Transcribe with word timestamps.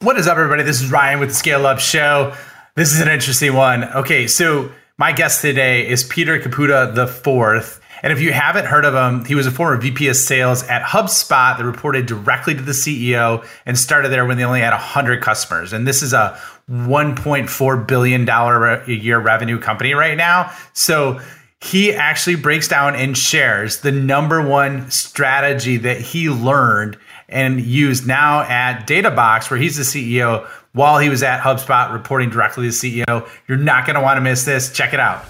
What 0.00 0.16
is 0.16 0.28
up, 0.28 0.38
everybody? 0.38 0.62
This 0.62 0.80
is 0.80 0.92
Ryan 0.92 1.18
with 1.18 1.30
the 1.30 1.34
Scale 1.34 1.66
Up 1.66 1.80
Show. 1.80 2.32
This 2.76 2.92
is 2.92 3.00
an 3.00 3.08
interesting 3.08 3.52
one. 3.54 3.82
Okay, 3.82 4.28
so 4.28 4.70
my 4.96 5.10
guest 5.10 5.42
today 5.42 5.88
is 5.88 6.04
Peter 6.04 6.38
Caputa 6.38 6.94
the 6.94 7.08
fourth. 7.08 7.80
And 8.04 8.12
if 8.12 8.20
you 8.20 8.32
haven't 8.32 8.66
heard 8.66 8.84
of 8.84 8.94
him, 8.94 9.24
he 9.24 9.34
was 9.34 9.48
a 9.48 9.50
former 9.50 9.76
VP 9.76 10.06
of 10.06 10.14
sales 10.14 10.62
at 10.68 10.82
HubSpot 10.82 11.58
that 11.58 11.64
reported 11.64 12.06
directly 12.06 12.54
to 12.54 12.62
the 12.62 12.70
CEO 12.70 13.44
and 13.66 13.76
started 13.76 14.10
there 14.10 14.24
when 14.24 14.36
they 14.36 14.44
only 14.44 14.60
had 14.60 14.70
100 14.70 15.20
customers. 15.20 15.72
And 15.72 15.84
this 15.84 16.04
is 16.04 16.12
a 16.12 16.38
$1.4 16.70 17.88
billion 17.88 18.28
a 18.28 18.84
year 18.86 19.18
revenue 19.18 19.58
company 19.58 19.94
right 19.94 20.16
now. 20.16 20.52
So 20.74 21.20
he 21.60 21.92
actually 21.92 22.36
breaks 22.36 22.68
down 22.68 22.94
and 22.94 23.18
shares 23.18 23.80
the 23.80 23.90
number 23.90 24.40
one 24.40 24.92
strategy 24.92 25.76
that 25.78 26.00
he 26.00 26.30
learned 26.30 26.96
and 27.28 27.60
used 27.60 28.06
now 28.06 28.42
at 28.42 28.86
DataBox, 28.86 29.50
where 29.50 29.60
he's 29.60 29.76
the 29.76 29.82
CEO, 29.82 30.46
while 30.72 30.98
he 30.98 31.08
was 31.08 31.22
at 31.22 31.40
HubSpot 31.40 31.92
reporting 31.92 32.30
directly 32.30 32.70
to 32.70 32.80
the 32.80 33.04
CEO. 33.04 33.28
You're 33.46 33.58
not 33.58 33.86
going 33.86 33.96
to 33.96 34.02
want 34.02 34.16
to 34.16 34.20
miss 34.20 34.44
this. 34.44 34.72
Check 34.72 34.94
it 34.94 35.00
out. 35.00 35.24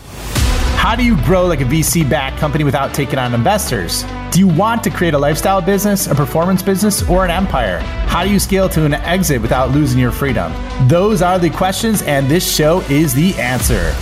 How 0.79 0.95
do 0.95 1.05
you 1.05 1.17
grow 1.23 1.45
like 1.47 1.61
a 1.61 1.65
VC 1.65 2.09
backed 2.09 2.39
company 2.39 2.63
without 2.63 2.95
taking 2.95 3.19
on 3.19 3.35
investors? 3.35 4.05
Do 4.31 4.39
you 4.39 4.47
want 4.47 4.85
to 4.85 4.91
create 4.91 5.13
a 5.13 5.19
lifestyle 5.19 5.61
business, 5.61 6.07
a 6.07 6.15
performance 6.15 6.63
business, 6.63 7.03
or 7.11 7.25
an 7.25 7.31
empire? 7.31 7.81
How 8.07 8.25
do 8.25 8.31
you 8.31 8.39
scale 8.39 8.69
to 8.71 8.85
an 8.85 8.95
exit 8.95 9.43
without 9.43 9.73
losing 9.73 9.99
your 9.99 10.13
freedom? 10.13 10.53
Those 10.87 11.21
are 11.21 11.39
the 11.39 11.51
questions, 11.51 12.03
and 12.03 12.29
this 12.29 12.49
show 12.55 12.81
is 12.83 13.13
the 13.13 13.35
answer. 13.35 13.93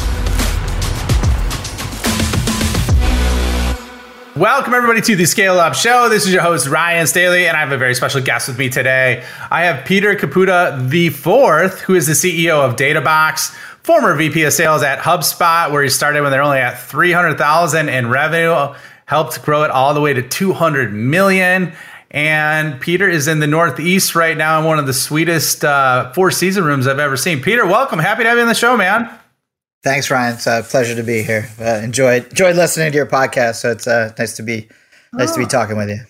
Welcome, 4.37 4.75
everybody, 4.75 5.01
to 5.01 5.17
the 5.17 5.25
Scale 5.25 5.59
Up 5.59 5.75
Show. 5.75 6.11
This 6.11 6.27
is 6.27 6.33
your 6.35 6.43
host, 6.43 6.69
Ryan 6.69 7.07
Staley, 7.07 7.49
and 7.49 7.57
I 7.57 7.61
have 7.61 7.73
a 7.73 7.79
very 7.79 7.95
special 7.95 8.21
guest 8.21 8.49
with 8.49 8.59
me 8.59 8.69
today. 8.69 9.25
I 9.51 9.65
have 9.65 9.87
Peter 9.87 10.15
Caputa 10.15 10.91
the 10.91 11.09
fourth, 11.09 11.81
who 11.81 11.95
is 11.95 12.07
the 12.07 12.13
CEO 12.13 12.63
of 12.63 12.77
DataBox, 12.77 13.55
former 13.83 14.15
VP 14.15 14.43
of 14.43 14.53
sales 14.53 14.83
at 14.83 14.99
HubSpot, 14.99 15.73
where 15.73 15.83
he 15.83 15.89
started 15.89 16.21
when 16.21 16.31
they're 16.33 16.43
only 16.43 16.59
at 16.59 16.79
300,000 16.79 17.89
in 17.89 18.11
revenue, 18.11 18.75
helped 19.07 19.43
grow 19.43 19.63
it 19.63 19.71
all 19.71 19.95
the 19.95 20.03
way 20.03 20.13
to 20.13 20.21
200 20.21 20.93
million. 20.93 21.73
And 22.11 22.79
Peter 22.79 23.09
is 23.09 23.29
in 23.29 23.39
the 23.39 23.47
Northeast 23.47 24.15
right 24.15 24.37
now 24.37 24.59
in 24.59 24.67
one 24.67 24.79
of 24.79 24.87
the 24.87 24.93
sweetest 24.93 25.65
uh, 25.65 26.13
four 26.13 26.31
season 26.31 26.65
rooms 26.65 26.87
I've 26.87 26.99
ever 26.99 27.17
seen. 27.17 27.41
Peter, 27.41 27.65
welcome. 27.65 27.99
Happy 27.99 28.25
to 28.25 28.29
have 28.29 28.37
you 28.37 28.43
on 28.43 28.49
the 28.49 28.55
show, 28.55 28.77
man. 28.77 29.19
Thanks, 29.87 30.11
Ryan. 30.11 30.35
It's 30.35 30.49
a 30.49 30.67
pleasure 30.69 30.97
to 30.97 31.05
be 31.05 31.23
here. 31.23 31.49
Uh, 31.61 31.81
enjoyed 31.81 32.27
enjoyed 32.31 32.57
listening 32.57 32.91
to 32.91 32.97
your 32.97 33.07
podcast. 33.07 33.61
So 33.61 33.71
it's 33.71 33.87
uh, 33.87 34.13
nice 34.19 34.35
to 34.35 34.43
be 34.43 34.67
nice 35.13 35.31
oh. 35.31 35.35
to 35.35 35.39
be 35.39 35.47
talking 35.47 35.77
with 35.77 35.89
you. 35.89 36.01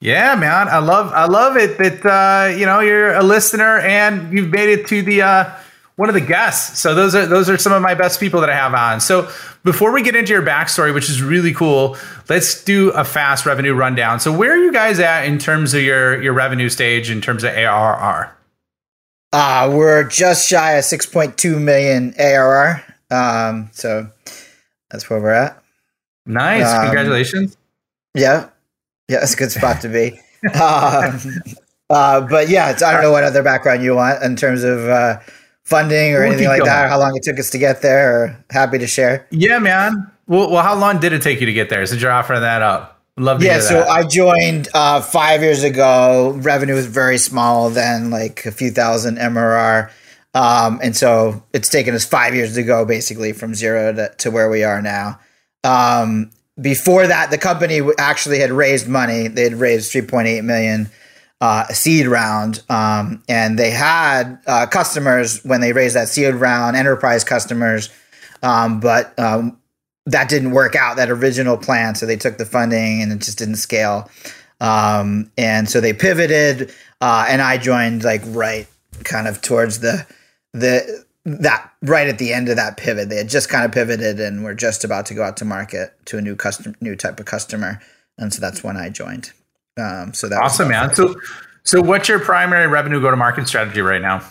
Yeah, 0.00 0.36
man. 0.36 0.68
I 0.68 0.78
love 0.78 1.10
I 1.12 1.24
love 1.24 1.56
it 1.56 1.76
that 1.78 2.06
uh, 2.06 2.56
you 2.56 2.66
know 2.66 2.78
you're 2.78 3.12
a 3.12 3.24
listener 3.24 3.80
and 3.80 4.32
you've 4.32 4.50
made 4.50 4.68
it 4.68 4.86
to 4.86 5.02
the 5.02 5.22
uh, 5.22 5.50
one 5.96 6.08
of 6.08 6.14
the 6.14 6.20
guests. 6.20 6.78
So 6.78 6.94
those 6.94 7.16
are 7.16 7.26
those 7.26 7.50
are 7.50 7.58
some 7.58 7.72
of 7.72 7.82
my 7.82 7.94
best 7.94 8.20
people 8.20 8.40
that 8.42 8.48
I 8.48 8.54
have 8.54 8.74
on. 8.74 9.00
So 9.00 9.28
before 9.64 9.90
we 9.90 10.00
get 10.00 10.14
into 10.14 10.32
your 10.32 10.42
backstory, 10.42 10.94
which 10.94 11.10
is 11.10 11.20
really 11.20 11.52
cool, 11.52 11.96
let's 12.28 12.62
do 12.62 12.90
a 12.90 13.02
fast 13.02 13.44
revenue 13.44 13.74
rundown. 13.74 14.20
So 14.20 14.32
where 14.32 14.52
are 14.52 14.56
you 14.56 14.72
guys 14.72 15.00
at 15.00 15.24
in 15.24 15.40
terms 15.40 15.74
of 15.74 15.82
your 15.82 16.22
your 16.22 16.32
revenue 16.32 16.68
stage 16.68 17.10
in 17.10 17.20
terms 17.20 17.42
of 17.42 17.54
ARR? 17.54 18.33
Uh, 19.34 19.68
we're 19.74 20.04
just 20.04 20.48
shy 20.48 20.74
of 20.74 20.84
6.2 20.84 21.60
million 21.60 22.14
ARR. 22.20 22.80
Um, 23.10 23.68
so 23.72 24.08
that's 24.90 25.10
where 25.10 25.20
we're 25.20 25.30
at. 25.30 25.60
Nice. 26.24 26.72
Um, 26.72 26.84
Congratulations. 26.84 27.56
Yeah. 28.14 28.48
Yeah, 29.08 29.18
it's 29.22 29.34
a 29.34 29.36
good 29.36 29.50
spot 29.50 29.80
to 29.80 29.88
be. 29.88 30.12
um, 30.54 31.18
uh, 31.90 32.20
but 32.20 32.48
yeah, 32.48 32.76
I 32.76 32.92
don't 32.92 33.02
know 33.02 33.10
what 33.10 33.24
other 33.24 33.42
background 33.42 33.82
you 33.82 33.96
want 33.96 34.22
in 34.22 34.36
terms 34.36 34.62
of 34.62 34.88
uh, 34.88 35.18
funding 35.64 36.14
or 36.14 36.20
we'll 36.20 36.28
anything 36.28 36.46
like 36.46 36.62
that, 36.62 36.88
how 36.88 37.00
long 37.00 37.16
it 37.16 37.24
took 37.24 37.40
us 37.40 37.50
to 37.50 37.58
get 37.58 37.82
there, 37.82 38.14
or 38.14 38.44
happy 38.50 38.78
to 38.78 38.86
share. 38.86 39.26
Yeah, 39.32 39.58
man. 39.58 40.12
Well, 40.28 40.48
well, 40.48 40.62
how 40.62 40.76
long 40.76 41.00
did 41.00 41.12
it 41.12 41.22
take 41.22 41.40
you 41.40 41.46
to 41.46 41.52
get 41.52 41.70
there 41.70 41.84
since 41.86 42.00
you're 42.00 42.12
offering 42.12 42.42
that 42.42 42.62
up? 42.62 42.93
Love 43.16 43.44
yeah, 43.44 43.60
so 43.60 43.84
I 43.84 44.04
joined 44.04 44.68
uh, 44.74 45.00
five 45.00 45.40
years 45.40 45.62
ago. 45.62 46.32
Revenue 46.38 46.74
was 46.74 46.86
very 46.86 47.18
small 47.18 47.70
then, 47.70 48.10
like 48.10 48.44
a 48.44 48.50
few 48.50 48.72
thousand 48.72 49.18
MRR. 49.18 49.90
Um, 50.34 50.80
and 50.82 50.96
so 50.96 51.44
it's 51.52 51.68
taken 51.68 51.94
us 51.94 52.04
five 52.04 52.34
years 52.34 52.54
to 52.54 52.64
go 52.64 52.84
basically 52.84 53.32
from 53.32 53.54
zero 53.54 53.92
to, 53.92 54.12
to 54.18 54.30
where 54.32 54.50
we 54.50 54.64
are 54.64 54.82
now. 54.82 55.20
Um, 55.62 56.30
before 56.60 57.06
that, 57.06 57.30
the 57.30 57.38
company 57.38 57.80
actually 57.98 58.40
had 58.40 58.50
raised 58.50 58.88
money. 58.88 59.28
They 59.28 59.44
had 59.44 59.54
raised 59.54 59.92
3.8 59.92 60.42
million 60.42 60.90
uh, 61.40 61.66
seed 61.68 62.08
round. 62.08 62.62
Um, 62.68 63.22
and 63.28 63.56
they 63.56 63.70
had 63.70 64.38
uh, 64.46 64.66
customers 64.66 65.44
when 65.44 65.60
they 65.60 65.72
raised 65.72 65.94
that 65.94 66.08
seed 66.08 66.34
round, 66.34 66.76
enterprise 66.76 67.22
customers. 67.22 67.90
Um, 68.42 68.80
but 68.80 69.16
um, 69.18 69.58
that 70.06 70.28
didn't 70.28 70.50
work 70.50 70.74
out 70.74 70.96
that 70.96 71.10
original 71.10 71.56
plan. 71.56 71.94
So 71.94 72.06
they 72.06 72.16
took 72.16 72.38
the 72.38 72.44
funding 72.44 73.02
and 73.02 73.12
it 73.12 73.20
just 73.20 73.38
didn't 73.38 73.56
scale. 73.56 74.10
Um, 74.60 75.30
and 75.36 75.68
so 75.68 75.80
they 75.80 75.92
pivoted 75.92 76.72
uh, 77.00 77.26
and 77.28 77.42
i 77.42 77.58
joined 77.58 78.04
like 78.04 78.22
right 78.26 78.66
kind 79.02 79.26
of 79.26 79.42
towards 79.42 79.80
the 79.80 80.06
the 80.52 81.04
that 81.24 81.72
right 81.82 82.06
at 82.06 82.18
the 82.18 82.32
end 82.32 82.48
of 82.48 82.56
that 82.56 82.76
pivot. 82.76 83.08
They 83.08 83.16
had 83.16 83.28
just 83.28 83.48
kind 83.48 83.64
of 83.64 83.72
pivoted 83.72 84.20
and 84.20 84.44
were 84.44 84.54
just 84.54 84.84
about 84.84 85.06
to 85.06 85.14
go 85.14 85.22
out 85.22 85.36
to 85.38 85.44
market 85.44 85.94
to 86.06 86.18
a 86.18 86.20
new 86.20 86.36
customer 86.36 86.76
new 86.80 86.96
type 86.96 87.18
of 87.18 87.26
customer. 87.26 87.80
And 88.18 88.32
so 88.32 88.40
that's 88.40 88.62
when 88.62 88.76
i 88.76 88.88
joined. 88.88 89.32
Um, 89.76 90.14
so 90.14 90.28
that 90.28 90.40
awesome 90.42 90.68
man. 90.68 90.94
so 90.94 91.14
so 91.64 91.80
what's 91.82 92.08
your 92.08 92.20
primary 92.20 92.66
revenue 92.66 93.00
go 93.00 93.10
to 93.10 93.16
market 93.16 93.48
strategy 93.48 93.80
right 93.80 94.02
now? 94.02 94.22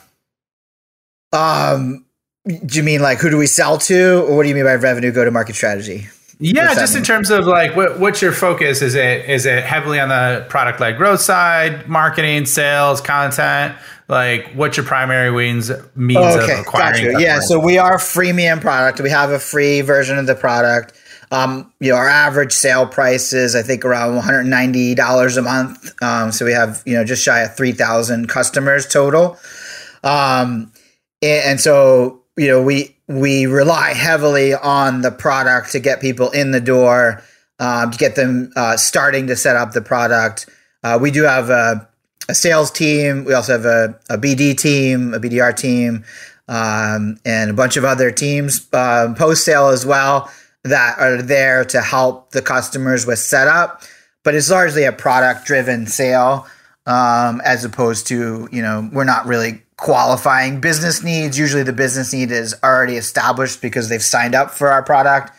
Um 1.33 2.05
do 2.45 2.77
you 2.77 2.83
mean 2.83 3.01
like 3.01 3.19
who 3.19 3.29
do 3.29 3.37
we 3.37 3.47
sell 3.47 3.77
to, 3.77 4.25
or 4.25 4.35
what 4.35 4.43
do 4.43 4.49
you 4.49 4.55
mean 4.55 4.65
by 4.65 4.75
revenue 4.75 5.11
go 5.11 5.23
to 5.23 5.31
market 5.31 5.55
strategy? 5.55 6.07
Yeah, 6.39 6.73
just 6.73 6.93
mean? 6.93 7.01
in 7.01 7.05
terms 7.05 7.29
of 7.29 7.45
like 7.45 7.75
what, 7.75 7.99
what's 7.99 8.21
your 8.21 8.33
focus? 8.33 8.81
Is 8.81 8.95
it 8.95 9.29
is 9.29 9.45
it 9.45 9.63
heavily 9.63 9.99
on 9.99 10.09
the 10.09 10.45
product 10.49 10.79
led 10.79 10.97
growth 10.97 11.21
side, 11.21 11.87
marketing, 11.87 12.45
sales, 12.45 12.99
content? 12.99 13.77
Like 14.09 14.51
what's 14.53 14.75
your 14.75 14.85
primary 14.85 15.31
means 15.31 15.71
means 15.95 16.35
okay, 16.35 16.53
of 16.53 16.59
acquiring? 16.59 17.11
Gotcha. 17.13 17.23
Yeah, 17.23 17.39
so 17.39 17.59
we 17.59 17.77
are 17.77 17.95
a 17.95 17.99
freemium 17.99 18.59
product. 18.59 18.99
We 18.99 19.09
have 19.09 19.31
a 19.31 19.39
free 19.39 19.81
version 19.81 20.17
of 20.17 20.27
the 20.27 20.35
product. 20.35 20.99
Um, 21.31 21.71
you 21.79 21.91
know, 21.91 21.95
our 21.95 22.09
average 22.09 22.51
sale 22.51 22.85
price 22.85 23.31
is 23.31 23.55
I 23.55 23.61
think 23.61 23.85
around 23.85 24.15
one 24.15 24.23
hundred 24.23 24.43
ninety 24.43 24.95
dollars 24.95 25.37
a 25.37 25.41
month. 25.41 25.93
Um, 26.03 26.33
so 26.33 26.45
we 26.45 26.51
have 26.51 26.83
you 26.85 26.95
know 26.95 27.05
just 27.05 27.23
shy 27.23 27.39
of 27.39 27.55
three 27.55 27.71
thousand 27.71 28.27
customers 28.27 28.85
total. 28.85 29.37
Um, 30.03 30.73
and, 31.21 31.45
and 31.45 31.61
so 31.61 32.22
you 32.37 32.47
know, 32.47 32.61
we 32.61 32.95
we 33.07 33.45
rely 33.45 33.93
heavily 33.93 34.53
on 34.53 35.01
the 35.01 35.11
product 35.11 35.71
to 35.71 35.79
get 35.79 36.01
people 36.01 36.29
in 36.31 36.51
the 36.51 36.61
door, 36.61 37.21
um, 37.59 37.91
to 37.91 37.97
get 37.97 38.15
them 38.15 38.51
uh, 38.55 38.77
starting 38.77 39.27
to 39.27 39.35
set 39.35 39.55
up 39.55 39.73
the 39.73 39.81
product. 39.81 40.49
Uh, 40.83 40.97
we 41.01 41.11
do 41.11 41.23
have 41.23 41.49
a, 41.49 41.87
a, 42.27 42.35
sales 42.35 42.71
team. 42.71 43.23
We 43.25 43.33
also 43.33 43.53
have 43.53 43.65
a, 43.65 43.99
a 44.09 44.17
BD 44.17 44.57
team, 44.57 45.13
a 45.13 45.19
BDR 45.19 45.55
team, 45.55 46.03
um, 46.47 47.17
and 47.23 47.51
a 47.51 47.53
bunch 47.53 47.77
of 47.77 47.85
other 47.85 48.11
teams 48.11 48.67
uh, 48.73 49.13
post 49.15 49.45
sale 49.45 49.67
as 49.67 49.85
well 49.85 50.31
that 50.63 50.97
are 50.97 51.21
there 51.21 51.63
to 51.65 51.81
help 51.81 52.31
the 52.31 52.41
customers 52.41 53.05
with 53.05 53.19
setup. 53.19 53.83
But 54.23 54.35
it's 54.35 54.49
largely 54.49 54.85
a 54.85 54.91
product 54.91 55.45
driven 55.45 55.85
sale 55.87 56.47
um, 56.85 57.41
as 57.45 57.63
opposed 57.63 58.07
to 58.07 58.47
you 58.51 58.61
know 58.61 58.89
we're 58.91 59.03
not 59.03 59.25
really 59.25 59.61
qualifying 59.83 60.61
business 60.61 61.03
needs. 61.03 61.37
Usually, 61.37 61.61
the 61.61 61.73
business 61.73 62.13
need 62.13 62.31
is 62.31 62.55
already 62.63 62.95
established 62.95 63.61
because 63.61 63.89
they've 63.89 64.01
signed 64.01 64.33
up 64.33 64.51
for 64.51 64.69
our 64.69 64.81
product, 64.81 65.33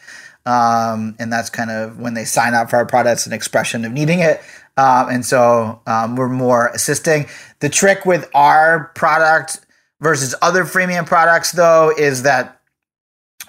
um, 0.44 1.16
and 1.18 1.32
that's 1.32 1.48
kind 1.48 1.70
of 1.70 1.98
when 1.98 2.12
they 2.12 2.26
sign 2.26 2.52
up 2.52 2.68
for 2.68 2.76
our 2.76 2.84
product. 2.84 3.14
It's 3.14 3.26
an 3.26 3.32
expression 3.32 3.86
of 3.86 3.92
needing 3.92 4.20
it, 4.20 4.42
um, 4.76 5.08
and 5.08 5.24
so 5.24 5.80
um, 5.86 6.16
we're 6.16 6.28
more 6.28 6.68
assisting. 6.68 7.26
The 7.60 7.70
trick 7.70 8.04
with 8.04 8.28
our 8.34 8.92
product 8.94 9.60
versus 10.02 10.34
other 10.42 10.64
freemium 10.64 11.06
products, 11.06 11.52
though, 11.52 11.90
is 11.96 12.24
that 12.24 12.60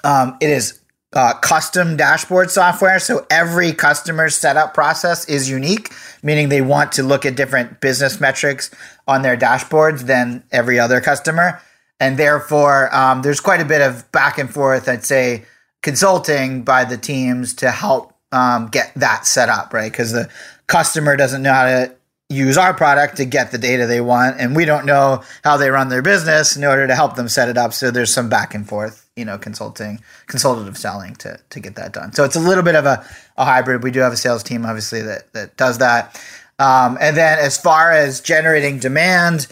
um, 0.06 0.38
it 0.40 0.50
is 0.50 0.80
uh, 1.14 1.34
custom 1.36 1.96
dashboard 1.96 2.52
software. 2.52 3.00
So 3.00 3.26
every 3.30 3.72
customer 3.72 4.30
setup 4.30 4.74
process 4.74 5.28
is 5.30 5.50
unique, 5.50 5.92
meaning 6.24 6.50
they 6.50 6.62
want 6.62 6.92
to 6.94 7.04
look 7.04 7.26
at 7.26 7.36
different 7.36 7.80
business 7.80 8.20
metrics 8.20 8.70
on 9.08 9.22
their 9.22 9.38
dashboards 9.38 10.02
than 10.02 10.44
every 10.52 10.80
other 10.80 11.00
customer. 11.00 11.62
And 12.00 12.18
therefore, 12.18 12.94
um, 12.94 13.22
there's 13.22 13.40
quite 13.40 13.62
a 13.62 13.66
bit 13.66 13.82
of 13.82 14.12
back 14.12 14.38
and 14.38 14.50
forth, 14.50 14.90
I'd 14.90 15.06
say, 15.06 15.46
consulting 15.82 16.64
by 16.64 16.84
the 16.84 16.98
teams 16.98 17.54
to 17.56 17.72
help 17.72 18.14
um, 18.32 18.68
get 18.68 18.92
that 18.96 19.26
set 19.26 19.48
up, 19.48 19.74
right? 19.74 19.92
Because 19.92 20.12
the 20.12 20.30
customer 20.68 21.16
doesn't 21.16 21.42
know 21.42 21.54
how 21.54 21.66
to 21.66 21.96
use 22.28 22.58
our 22.58 22.74
product 22.74 23.18
to 23.18 23.26
get 23.26 23.52
the 23.52 23.58
data 23.58 23.86
they 23.86 24.02
want, 24.02 24.38
and 24.40 24.56
we 24.56 24.66
don't 24.66 24.86
know 24.86 25.24
how 25.44 25.58
they 25.58 25.70
run 25.70 25.90
their 25.90 26.02
business 26.02 26.58
in 26.58 26.66
order 26.66 26.88
to 26.88 26.96
help 26.96 27.16
them 27.16 27.30
set 27.30 27.50
it 27.50 27.58
up. 27.58 27.72
So 27.72 27.92
there's 27.92 28.14
some 28.14 28.30
back 28.30 28.56
and 28.56 28.68
forth, 28.68 29.05
you 29.16 29.26
know, 29.26 29.38
consulting, 29.38 30.00
consultative 30.28 30.78
selling 30.78 31.16
to 31.18 31.40
to 31.52 31.60
get 31.60 31.76
that 31.76 31.94
done. 31.94 32.14
So 32.14 32.24
it's 32.24 32.36
a 32.36 32.40
little 32.40 32.64
bit 32.64 32.76
of 32.76 32.86
a, 32.86 33.06
a 33.38 33.46
hybrid. 33.46 33.84
We 33.84 33.92
do 33.92 34.00
have 34.02 34.14
a 34.14 34.18
sales 34.18 34.44
team, 34.44 34.66
obviously, 34.66 35.02
that 35.04 35.32
that 35.34 35.58
does 35.58 35.80
that. 35.80 36.22
Um, 36.60 36.98
and 37.02 37.18
then 37.18 37.40
as 37.40 37.58
far 37.58 37.92
as 37.92 38.22
generating 38.22 38.80
demand, 38.80 39.48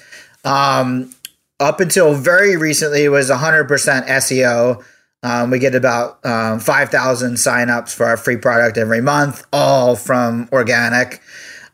Um, 0.45 1.15
up 1.60 1.80
until 1.80 2.13
very 2.15 2.57
recently, 2.57 3.06
it 3.06 3.10
was 3.10 3.30
100% 3.30 3.68
SEO. 4.07 4.83
Um, 5.24 5.50
we 5.51 5.60
get 5.60 5.75
about 5.75 6.25
um, 6.25 6.60
5,000 6.60 7.36
signups 7.36 7.95
for 7.95 8.06
our 8.06 8.18
free 8.18 8.38
product 8.38 8.77
every 8.77 9.01
month, 9.01 9.45
all 9.54 9.95
from 9.95 10.50
organic. 10.51 11.21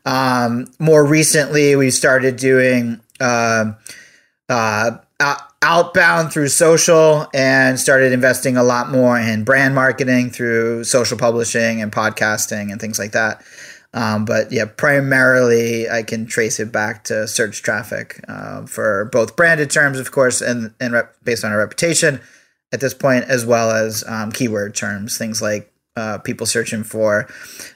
Um, 0.06 0.72
more 0.78 1.04
recently, 1.04 1.74
we 1.74 1.90
started 1.90 2.36
doing 2.36 3.00
uh, 3.18 3.72
uh, 4.48 4.92
outbound 5.62 6.32
through 6.32 6.48
social 6.48 7.28
and 7.34 7.78
started 7.78 8.12
investing 8.12 8.56
a 8.56 8.62
lot 8.62 8.90
more 8.90 9.18
in 9.18 9.44
brand 9.44 9.74
marketing 9.74 10.30
through 10.30 10.84
social 10.84 11.18
publishing 11.18 11.82
and 11.82 11.92
podcasting 11.92 12.72
and 12.72 12.80
things 12.80 12.98
like 12.98 13.12
that. 13.12 13.42
Um, 13.92 14.24
but 14.24 14.52
yeah, 14.52 14.64
primarily 14.64 15.88
I 15.90 16.02
can 16.02 16.26
trace 16.26 16.60
it 16.60 16.72
back 16.72 17.04
to 17.04 17.26
search 17.26 17.62
traffic 17.62 18.24
uh, 18.28 18.64
for 18.64 19.06
both 19.06 19.36
branded 19.36 19.70
terms, 19.70 19.98
of 19.98 20.12
course, 20.12 20.40
and, 20.40 20.72
and 20.80 20.94
rep- 20.94 21.16
based 21.24 21.44
on 21.44 21.52
our 21.52 21.58
reputation 21.58 22.20
at 22.72 22.80
this 22.80 22.94
point, 22.94 23.24
as 23.24 23.44
well 23.44 23.70
as 23.70 24.04
um, 24.06 24.30
keyword 24.30 24.74
terms, 24.74 25.18
things 25.18 25.42
like 25.42 25.72
uh, 25.96 26.18
people 26.18 26.46
searching 26.46 26.84
for 26.84 27.28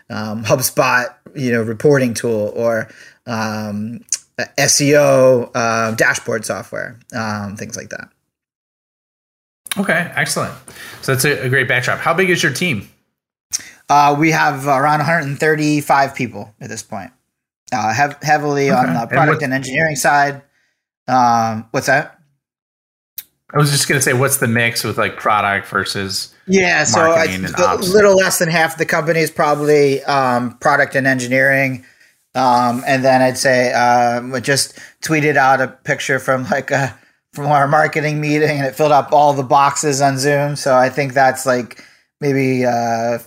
um, 0.09 0.45
HubSpot, 0.45 1.13
you 1.35 1.51
know, 1.51 1.63
reporting 1.63 2.15
tool 2.15 2.53
or 2.55 2.89
um, 3.27 4.05
SEO 4.39 5.51
uh, 5.55 5.93
dashboard 5.93 6.45
software, 6.45 6.99
um, 7.15 7.57
things 7.57 7.77
like 7.77 7.91
that. 7.91 8.09
Okay, 9.77 10.13
excellent. 10.15 10.55
So 11.03 11.13
that's 11.13 11.25
a, 11.25 11.47
a 11.47 11.49
great 11.49 11.69
backdrop. 11.69 11.99
How 11.99 12.15
big 12.15 12.31
is 12.31 12.43
your 12.43 12.53
team? 12.53 12.89
Uh, 13.89 14.17
we 14.19 14.31
have 14.31 14.67
around 14.67 14.99
135 14.99 16.15
people 16.15 16.55
at 16.61 16.69
this 16.69 16.83
point, 16.83 17.11
uh, 17.73 17.93
hev- 17.93 18.23
heavily 18.23 18.71
okay. 18.71 18.79
on 18.79 18.95
the 18.95 19.07
product 19.07 19.43
and, 19.43 19.53
and 19.53 19.55
engineering 19.55 19.97
side. 19.97 20.43
Um, 21.07 21.69
what's 21.71 21.87
that? 21.87 22.19
I 23.53 23.59
was 23.59 23.71
just 23.71 23.89
going 23.89 23.99
to 23.99 24.03
say, 24.03 24.15
what's 24.15 24.39
the 24.39 24.49
mix 24.49 24.83
with 24.83 24.99
like 24.99 25.17
product 25.17 25.69
versus 25.69 26.35
yeah? 26.47 26.83
So 26.85 27.01
I, 27.01 27.27
a 27.27 27.77
little 27.77 28.17
less 28.17 28.39
than 28.39 28.49
half 28.49 28.79
the 28.79 28.87
company 28.87 29.21
is 29.21 29.31
probably 29.31 30.03
um, 30.05 30.57
product 30.59 30.97
and 30.97 31.07
engineering, 31.07 31.85
um, 32.35 32.83
and 32.87 33.05
then 33.05 33.23
I'd 33.23 33.39
say 33.39 33.73
we 34.33 34.41
just 34.41 34.79
tweeted 35.03 35.37
out 35.37 35.61
a 35.61 35.69
picture 35.69 36.19
from 36.19 36.45
like 36.45 36.71
a 36.71 36.99
from 37.35 37.47
our 37.47 37.67
marketing 37.67 38.21
meeting, 38.21 38.59
and 38.59 38.67
it 38.67 38.77
filled 38.77 38.93
up 38.93 39.13
all 39.13 39.33
the 39.33 39.43
boxes 39.43 40.01
on 40.01 40.19
Zoom. 40.19 40.55
So 40.55 40.77
I 40.77 40.89
think 40.89 41.15
that's 41.15 41.45
like 41.45 41.83
maybe 42.21 42.65
uh, 42.65 43.19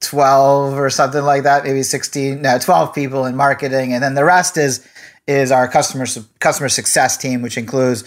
12 0.00 0.74
or 0.74 0.90
something 0.90 1.22
like 1.22 1.44
that, 1.44 1.64
maybe 1.64 1.84
16, 1.84 2.42
no, 2.42 2.58
12 2.58 2.94
people 2.94 3.24
in 3.24 3.36
marketing. 3.36 3.92
And 3.92 4.02
then 4.02 4.14
the 4.14 4.24
rest 4.24 4.56
is, 4.56 4.86
is 5.28 5.52
our 5.52 5.68
customer, 5.68 6.06
customer 6.40 6.68
success 6.68 7.16
team, 7.16 7.40
which 7.40 7.56
includes 7.56 8.02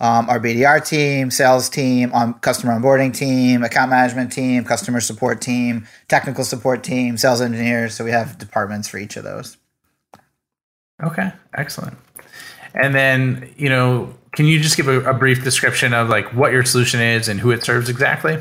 um, 0.00 0.28
our 0.28 0.38
BDR 0.38 0.86
team, 0.86 1.30
sales 1.30 1.70
team, 1.70 2.12
um, 2.12 2.34
customer 2.34 2.78
onboarding 2.78 3.14
team, 3.14 3.62
account 3.62 3.90
management 3.90 4.32
team, 4.32 4.64
customer 4.64 5.00
support 5.00 5.40
team, 5.40 5.86
technical 6.08 6.44
support 6.44 6.82
team, 6.82 7.16
sales 7.16 7.40
engineers. 7.40 7.94
So 7.94 8.04
we 8.04 8.10
have 8.10 8.36
departments 8.36 8.88
for 8.88 8.98
each 8.98 9.16
of 9.16 9.24
those. 9.24 9.56
Okay, 11.04 11.32
excellent. 11.54 11.96
And 12.74 12.94
then, 12.94 13.52
you 13.56 13.68
know, 13.68 14.12
can 14.32 14.46
you 14.46 14.58
just 14.58 14.76
give 14.76 14.88
a, 14.88 15.00
a 15.08 15.14
brief 15.14 15.44
description 15.44 15.92
of 15.92 16.08
like 16.08 16.32
what 16.34 16.52
your 16.52 16.64
solution 16.64 17.00
is 17.00 17.28
and 17.28 17.38
who 17.38 17.50
it 17.50 17.64
serves 17.64 17.88
exactly? 17.88 18.38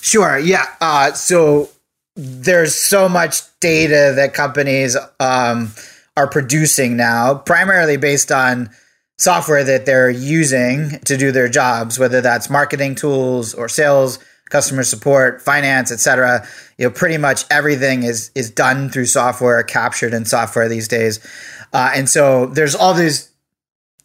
Sure. 0.00 0.38
Yeah. 0.38 0.66
Uh, 0.80 1.12
so 1.12 1.70
there's 2.14 2.74
so 2.74 3.08
much 3.08 3.40
data 3.60 4.12
that 4.16 4.34
companies 4.34 4.96
um, 5.20 5.72
are 6.16 6.26
producing 6.26 6.96
now, 6.96 7.34
primarily 7.34 7.96
based 7.96 8.30
on 8.30 8.70
software 9.16 9.64
that 9.64 9.86
they're 9.86 10.10
using 10.10 10.98
to 11.00 11.16
do 11.16 11.32
their 11.32 11.48
jobs, 11.48 11.98
whether 11.98 12.20
that's 12.20 12.50
marketing 12.50 12.94
tools 12.94 13.54
or 13.54 13.68
sales, 13.68 14.18
customer 14.50 14.82
support, 14.82 15.42
finance, 15.42 15.92
etc. 15.92 16.46
You 16.78 16.86
know, 16.86 16.90
pretty 16.90 17.18
much 17.18 17.44
everything 17.50 18.02
is 18.02 18.30
is 18.34 18.50
done 18.50 18.90
through 18.90 19.06
software, 19.06 19.62
captured 19.62 20.14
in 20.14 20.24
software 20.24 20.68
these 20.68 20.88
days, 20.88 21.20
uh, 21.72 21.92
and 21.94 22.08
so 22.08 22.46
there's 22.46 22.74
all 22.74 22.94
these 22.94 23.30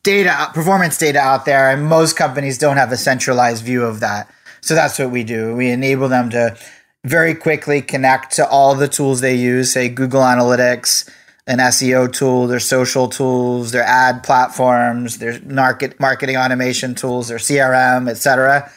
data, 0.04 0.50
performance 0.54 0.98
data 0.98 1.20
out 1.20 1.46
there, 1.46 1.70
and 1.70 1.86
most 1.86 2.16
companies 2.16 2.58
don't 2.58 2.78
have 2.78 2.92
a 2.92 2.98
centralized 2.98 3.64
view 3.64 3.84
of 3.84 4.02
that. 4.02 4.30
So 4.62 4.76
that's 4.76 5.00
what 5.00 5.12
we 5.12 5.24
do. 5.24 5.56
We 5.56 5.70
enable 5.70 6.10
them 6.10 6.30
to 6.32 6.58
very 7.04 7.36
quickly 7.36 7.82
connect 7.82 8.34
to 8.36 8.48
all 8.48 8.76
the 8.76 8.88
tools 8.88 9.22
they 9.22 9.36
use, 9.36 9.74
say 9.74 9.90
Google 9.90 10.22
Analytics, 10.22 11.10
an 11.46 11.60
SEO 11.60 12.12
tool, 12.12 12.48
their 12.48 12.60
social 12.60 13.10
tools, 13.10 13.72
their 13.72 13.84
ad 13.84 14.24
platforms, 14.24 15.18
their 15.18 15.42
market 15.42 16.00
marketing 16.00 16.38
automation 16.38 16.96
tools, 16.96 17.28
their 17.28 17.38
CRM, 17.38 18.10
etc. 18.10 18.72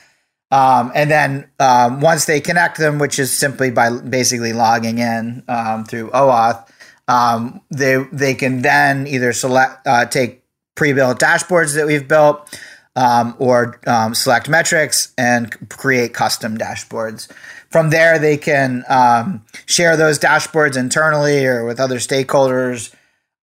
Um, 0.50 0.90
and 0.94 1.10
then 1.10 1.48
um, 1.60 2.00
once 2.00 2.24
they 2.24 2.40
connect 2.40 2.78
them, 2.78 2.98
which 2.98 3.18
is 3.18 3.32
simply 3.32 3.70
by 3.70 3.90
basically 3.90 4.52
logging 4.52 4.98
in 4.98 5.44
um, 5.48 5.84
through 5.84 6.10
OAuth, 6.10 6.65
um, 7.08 7.61
they 7.70 7.97
they 8.12 8.35
can 8.35 8.62
then 8.62 9.06
either 9.06 9.32
select 9.32 9.87
uh, 9.87 10.06
take 10.06 10.43
pre-built 10.75 11.19
dashboards 11.19 11.75
that 11.75 11.87
we've 11.87 12.06
built 12.08 12.58
um, 12.97 13.35
or 13.38 13.81
um, 13.87 14.14
select 14.14 14.49
metrics 14.49 15.12
and 15.17 15.69
create 15.69 16.14
custom 16.14 16.56
dashboards. 16.56 17.31
From 17.70 17.91
there, 17.91 18.19
they 18.19 18.37
can 18.37 18.85
um, 18.88 19.44
share 19.67 19.97
those 19.97 20.19
dashboards 20.19 20.76
internally 20.76 21.44
or 21.44 21.64
with 21.64 21.79
other 21.79 21.97
stakeholders 21.99 22.94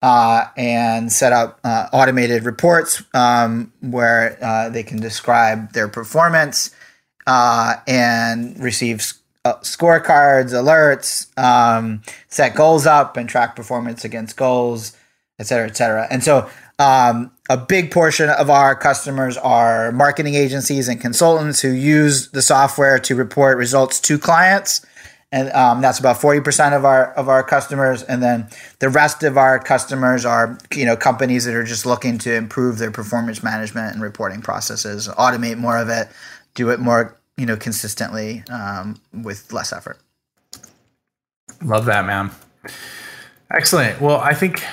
uh, 0.01 0.45
and 0.57 1.11
set 1.11 1.31
up 1.31 1.59
uh, 1.63 1.87
automated 1.93 2.43
reports 2.43 3.03
um, 3.13 3.71
where 3.81 4.37
uh, 4.41 4.69
they 4.69 4.83
can 4.83 4.99
describe 4.99 5.71
their 5.73 5.87
performance 5.87 6.71
uh, 7.25 7.75
and 7.87 8.59
receive 8.61 9.13
uh, 9.45 9.55
scorecards, 9.57 10.51
alerts, 10.51 11.37
um, 11.37 12.01
set 12.29 12.55
goals 12.55 12.85
up 12.85 13.17
and 13.17 13.27
track 13.27 13.55
performance 13.55 14.05
against 14.05 14.37
goals, 14.37 14.95
et 15.39 15.47
cetera, 15.47 15.67
et 15.67 15.75
cetera. 15.75 16.07
And 16.09 16.23
so 16.23 16.49
um, 16.79 17.31
a 17.49 17.57
big 17.57 17.91
portion 17.91 18.29
of 18.29 18.49
our 18.49 18.75
customers 18.75 19.37
are 19.37 19.91
marketing 19.91 20.35
agencies 20.35 20.87
and 20.87 20.99
consultants 20.99 21.61
who 21.61 21.69
use 21.69 22.29
the 22.31 22.41
software 22.41 22.97
to 22.99 23.15
report 23.15 23.57
results 23.57 23.99
to 24.01 24.17
clients. 24.17 24.85
And 25.31 25.51
um, 25.51 25.81
that's 25.81 25.99
about 25.99 26.17
40% 26.17 26.75
of 26.75 26.85
our 26.85 27.11
of 27.13 27.27
our 27.27 27.43
customers. 27.43 28.03
And 28.03 28.21
then 28.21 28.47
the 28.79 28.89
rest 28.89 29.23
of 29.23 29.35
our 29.35 29.57
customers 29.57 30.25
are, 30.25 30.59
you 30.75 30.85
know, 30.85 30.95
companies 30.95 31.45
that 31.45 31.55
are 31.55 31.63
just 31.63 31.87
looking 31.87 32.19
to 32.19 32.33
improve 32.33 32.77
their 32.77 32.91
performance 32.91 33.41
management 33.41 33.93
and 33.93 34.01
reporting 34.01 34.41
processes, 34.41 35.07
automate 35.07 35.57
more 35.57 35.77
of 35.77 35.89
it, 35.89 36.07
do 36.53 36.69
it 36.69 36.79
more, 36.79 37.17
you 37.37 37.45
know, 37.45 37.57
consistently 37.57 38.43
um, 38.49 39.01
with 39.13 39.51
less 39.51 39.73
effort. 39.73 39.99
Love 41.63 41.85
that, 41.85 42.05
man. 42.05 42.31
Excellent. 43.51 44.01
Well, 44.01 44.17
I 44.17 44.33
think 44.33 44.63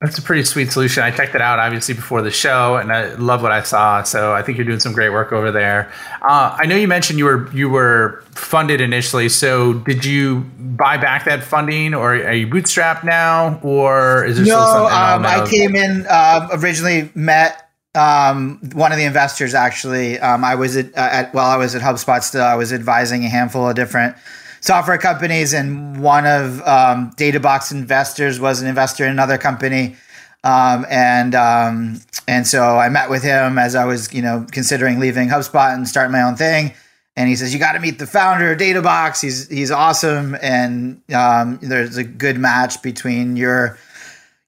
that's 0.00 0.16
a 0.16 0.22
pretty 0.22 0.44
sweet 0.44 0.70
solution. 0.70 1.02
I 1.02 1.10
checked 1.10 1.34
it 1.34 1.40
out 1.40 1.58
obviously 1.58 1.94
before 1.94 2.22
the 2.22 2.30
show, 2.30 2.76
and 2.76 2.92
I 2.92 3.14
love 3.14 3.42
what 3.42 3.50
I 3.50 3.62
saw. 3.62 4.04
So 4.04 4.32
I 4.32 4.42
think 4.42 4.56
you're 4.56 4.66
doing 4.66 4.78
some 4.78 4.92
great 4.92 5.08
work 5.10 5.32
over 5.32 5.50
there. 5.50 5.92
Uh, 6.22 6.56
I 6.56 6.66
know 6.66 6.76
you 6.76 6.86
mentioned 6.86 7.18
you 7.18 7.24
were 7.24 7.52
you 7.52 7.68
were 7.68 8.22
funded 8.30 8.80
initially. 8.80 9.28
So 9.28 9.74
did 9.74 10.04
you 10.04 10.40
buy 10.58 10.98
back 10.98 11.24
that 11.24 11.42
funding, 11.42 11.94
or 11.94 12.14
are 12.14 12.32
you 12.32 12.46
bootstrapped 12.46 13.02
now, 13.02 13.58
or 13.62 14.24
is 14.24 14.36
there 14.36 14.46
no, 14.46 14.52
still 14.52 14.88
something? 14.88 15.26
Um, 15.26 15.26
I 15.26 15.46
came 15.50 15.74
in 15.74 16.06
uh, 16.08 16.48
originally 16.52 17.10
met 17.16 17.67
um, 17.94 18.60
one 18.72 18.92
of 18.92 18.98
the 18.98 19.04
investors 19.04 19.54
actually. 19.54 20.18
Um, 20.18 20.44
I 20.44 20.54
was 20.54 20.76
at, 20.76 20.86
uh, 20.96 21.08
at 21.10 21.34
while 21.34 21.50
I 21.50 21.56
was 21.56 21.74
at 21.74 21.82
HubSpot 21.82 22.22
still. 22.22 22.44
I 22.44 22.54
was 22.54 22.72
advising 22.72 23.24
a 23.24 23.28
handful 23.28 23.68
of 23.68 23.74
different 23.74 24.16
software 24.60 24.98
companies, 24.98 25.52
and 25.52 26.02
one 26.02 26.26
of 26.26 26.60
um, 26.62 27.12
DataBox 27.16 27.72
investors 27.72 28.40
was 28.40 28.60
an 28.60 28.68
investor 28.68 29.04
in 29.04 29.10
another 29.10 29.38
company. 29.38 29.96
Um, 30.44 30.86
and 30.88 31.34
um, 31.34 32.00
and 32.28 32.46
so 32.46 32.62
I 32.78 32.88
met 32.88 33.10
with 33.10 33.22
him 33.22 33.58
as 33.58 33.74
I 33.74 33.84
was, 33.84 34.12
you 34.12 34.22
know, 34.22 34.46
considering 34.52 35.00
leaving 35.00 35.28
HubSpot 35.28 35.74
and 35.74 35.88
starting 35.88 36.12
my 36.12 36.22
own 36.22 36.36
thing. 36.36 36.74
And 37.16 37.28
he 37.28 37.34
says, 37.34 37.52
"You 37.52 37.58
got 37.58 37.72
to 37.72 37.80
meet 37.80 37.98
the 37.98 38.06
founder 38.06 38.52
of 38.52 38.58
DataBox. 38.58 39.20
He's 39.20 39.48
he's 39.48 39.72
awesome, 39.72 40.36
and 40.40 41.00
um, 41.12 41.58
there's 41.60 41.96
a 41.96 42.04
good 42.04 42.38
match 42.38 42.80
between 42.82 43.36
your 43.36 43.76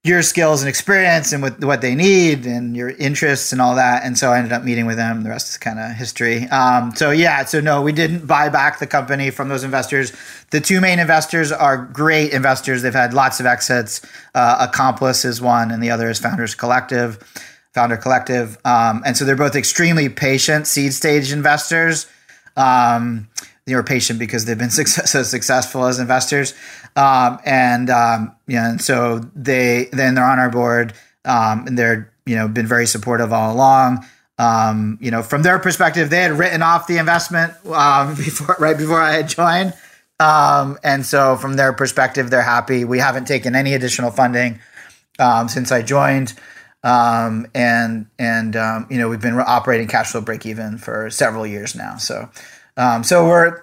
your 0.03 0.23
skills 0.23 0.63
and 0.63 0.69
experience 0.69 1.33
and 1.33 1.43
what 1.43 1.63
what 1.63 1.83
they 1.83 1.95
need 1.95 2.47
and 2.47 2.75
your 2.75 2.89
interests 2.91 3.53
and 3.53 3.61
all 3.61 3.75
that. 3.75 4.03
And 4.03 4.17
so 4.17 4.31
I 4.31 4.39
ended 4.39 4.53
up 4.53 4.65
meeting 4.65 4.87
with 4.87 4.97
them. 4.97 5.23
The 5.23 5.29
rest 5.29 5.51
is 5.51 5.59
kind 5.59 5.79
of 5.79 5.93
history. 5.93 6.49
Um, 6.49 6.95
so 6.97 7.11
yeah, 7.11 7.45
so 7.45 7.61
no, 7.61 7.83
we 7.83 7.93
didn't 7.93 8.27
buy 8.27 8.49
back 8.49 8.79
the 8.79 8.87
company 8.87 9.31
from 9.31 9.49
those 9.49 9.63
investors. 9.63 10.13
The 10.51 10.61
two 10.61 10.81
main 10.81 10.99
investors 10.99 11.53
are 11.53 11.77
great 11.77 12.33
investors. 12.33 12.81
They've 12.81 12.95
had 12.95 13.13
lots 13.13 13.41
of 13.41 13.47
exits. 13.47 14.01
Uh, 14.35 14.67
Accomplice 14.71 15.25
is 15.27 15.43
one, 15.43 15.71
and 15.71 15.83
the 15.83 15.91
other 15.91 16.09
is 16.09 16.19
Founders 16.19 16.55
Collective. 16.55 17.19
Founder 17.73 17.97
Collective, 17.97 18.59
um, 18.65 19.01
and 19.07 19.17
so 19.17 19.25
they're 19.25 19.37
both 19.37 19.55
extremely 19.55 20.09
patient 20.09 20.67
seed 20.67 20.93
stage 20.93 21.31
investors. 21.31 22.09
Um, 22.57 23.29
were 23.75 23.83
patient 23.83 24.19
because 24.19 24.45
they've 24.45 24.59
been 24.59 24.71
success, 24.81 25.13
so 25.13 25.23
successful 25.23 25.87
as 25.87 25.99
investors. 25.99 26.55
Um, 26.97 27.39
and 27.45 27.91
um, 27.91 28.37
yeah, 28.47 28.71
and 28.71 28.81
so 28.81 29.21
they 29.35 29.89
then 29.93 30.15
they're 30.15 30.25
on 30.25 30.39
our 30.39 30.51
board, 30.51 30.93
um, 31.25 31.67
and 31.67 31.79
they're 31.79 32.13
you 32.27 32.37
know 32.37 32.49
been 32.49 32.67
very 32.67 32.87
supportive 32.87 33.33
all 33.33 33.55
along. 33.55 34.05
Um, 34.39 34.99
you 35.01 35.11
know, 35.11 35.23
from 35.23 35.43
their 35.43 35.59
perspective, 35.59 36.09
they 36.09 36.23
had 36.23 36.33
written 36.33 36.63
off 36.63 36.87
the 36.87 36.97
investment 36.97 37.53
um, 37.67 38.15
before, 38.17 38.57
right 38.59 38.77
before 38.77 39.01
I 39.01 39.13
had 39.13 39.29
joined, 39.29 39.75
um, 40.19 40.79
and 40.83 41.05
so 41.05 41.37
from 41.37 41.55
their 41.55 41.73
perspective, 41.73 42.31
they're 42.31 42.43
happy. 42.43 42.85
We 42.85 42.99
haven't 42.99 43.27
taken 43.27 43.55
any 43.55 43.75
additional 43.75 44.11
funding 44.11 44.59
since 45.49 45.71
I 45.71 45.83
joined, 45.83 46.33
and 46.83 47.47
and 47.55 48.55
you 48.91 48.99
know 48.99 49.09
we've 49.09 49.21
been 49.21 49.39
operating 49.39 49.87
cash 49.87 50.13
flow 50.13 50.23
break 50.23 50.47
even 50.47 50.79
for 50.79 51.11
several 51.11 51.47
years 51.47 51.77
now. 51.77 51.97
So 51.99 52.31
so 53.03 53.27
we're 53.27 53.63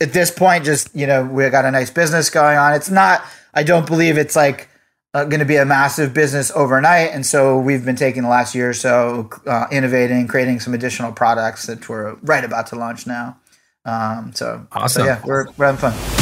at 0.00 0.12
this 0.12 0.30
point 0.30 0.64
just 0.64 0.94
you 0.94 1.06
know 1.06 1.24
we 1.24 1.48
got 1.50 1.64
a 1.64 1.70
nice 1.70 1.90
business 1.90 2.30
going 2.30 2.58
on. 2.58 2.74
It's 2.74 2.90
not. 2.90 3.24
I 3.54 3.62
don't 3.62 3.86
believe 3.86 4.16
it's 4.16 4.36
like 4.36 4.68
uh, 5.14 5.24
going 5.24 5.40
to 5.40 5.46
be 5.46 5.56
a 5.56 5.64
massive 5.64 6.14
business 6.14 6.50
overnight. 6.54 7.10
And 7.12 7.24
so 7.26 7.58
we've 7.58 7.84
been 7.84 7.96
taking 7.96 8.22
the 8.22 8.28
last 8.28 8.54
year 8.54 8.70
or 8.70 8.74
so, 8.74 9.30
uh, 9.46 9.66
innovating, 9.70 10.26
creating 10.26 10.60
some 10.60 10.74
additional 10.74 11.12
products 11.12 11.66
that 11.66 11.88
we're 11.88 12.14
right 12.22 12.44
about 12.44 12.68
to 12.68 12.76
launch 12.76 13.06
now. 13.06 13.38
Um, 13.84 14.32
so, 14.34 14.66
awesome. 14.72 15.02
So 15.02 15.06
yeah, 15.06 15.20
we're, 15.24 15.46
we're 15.56 15.66
having 15.66 15.80
fun. 15.80 16.21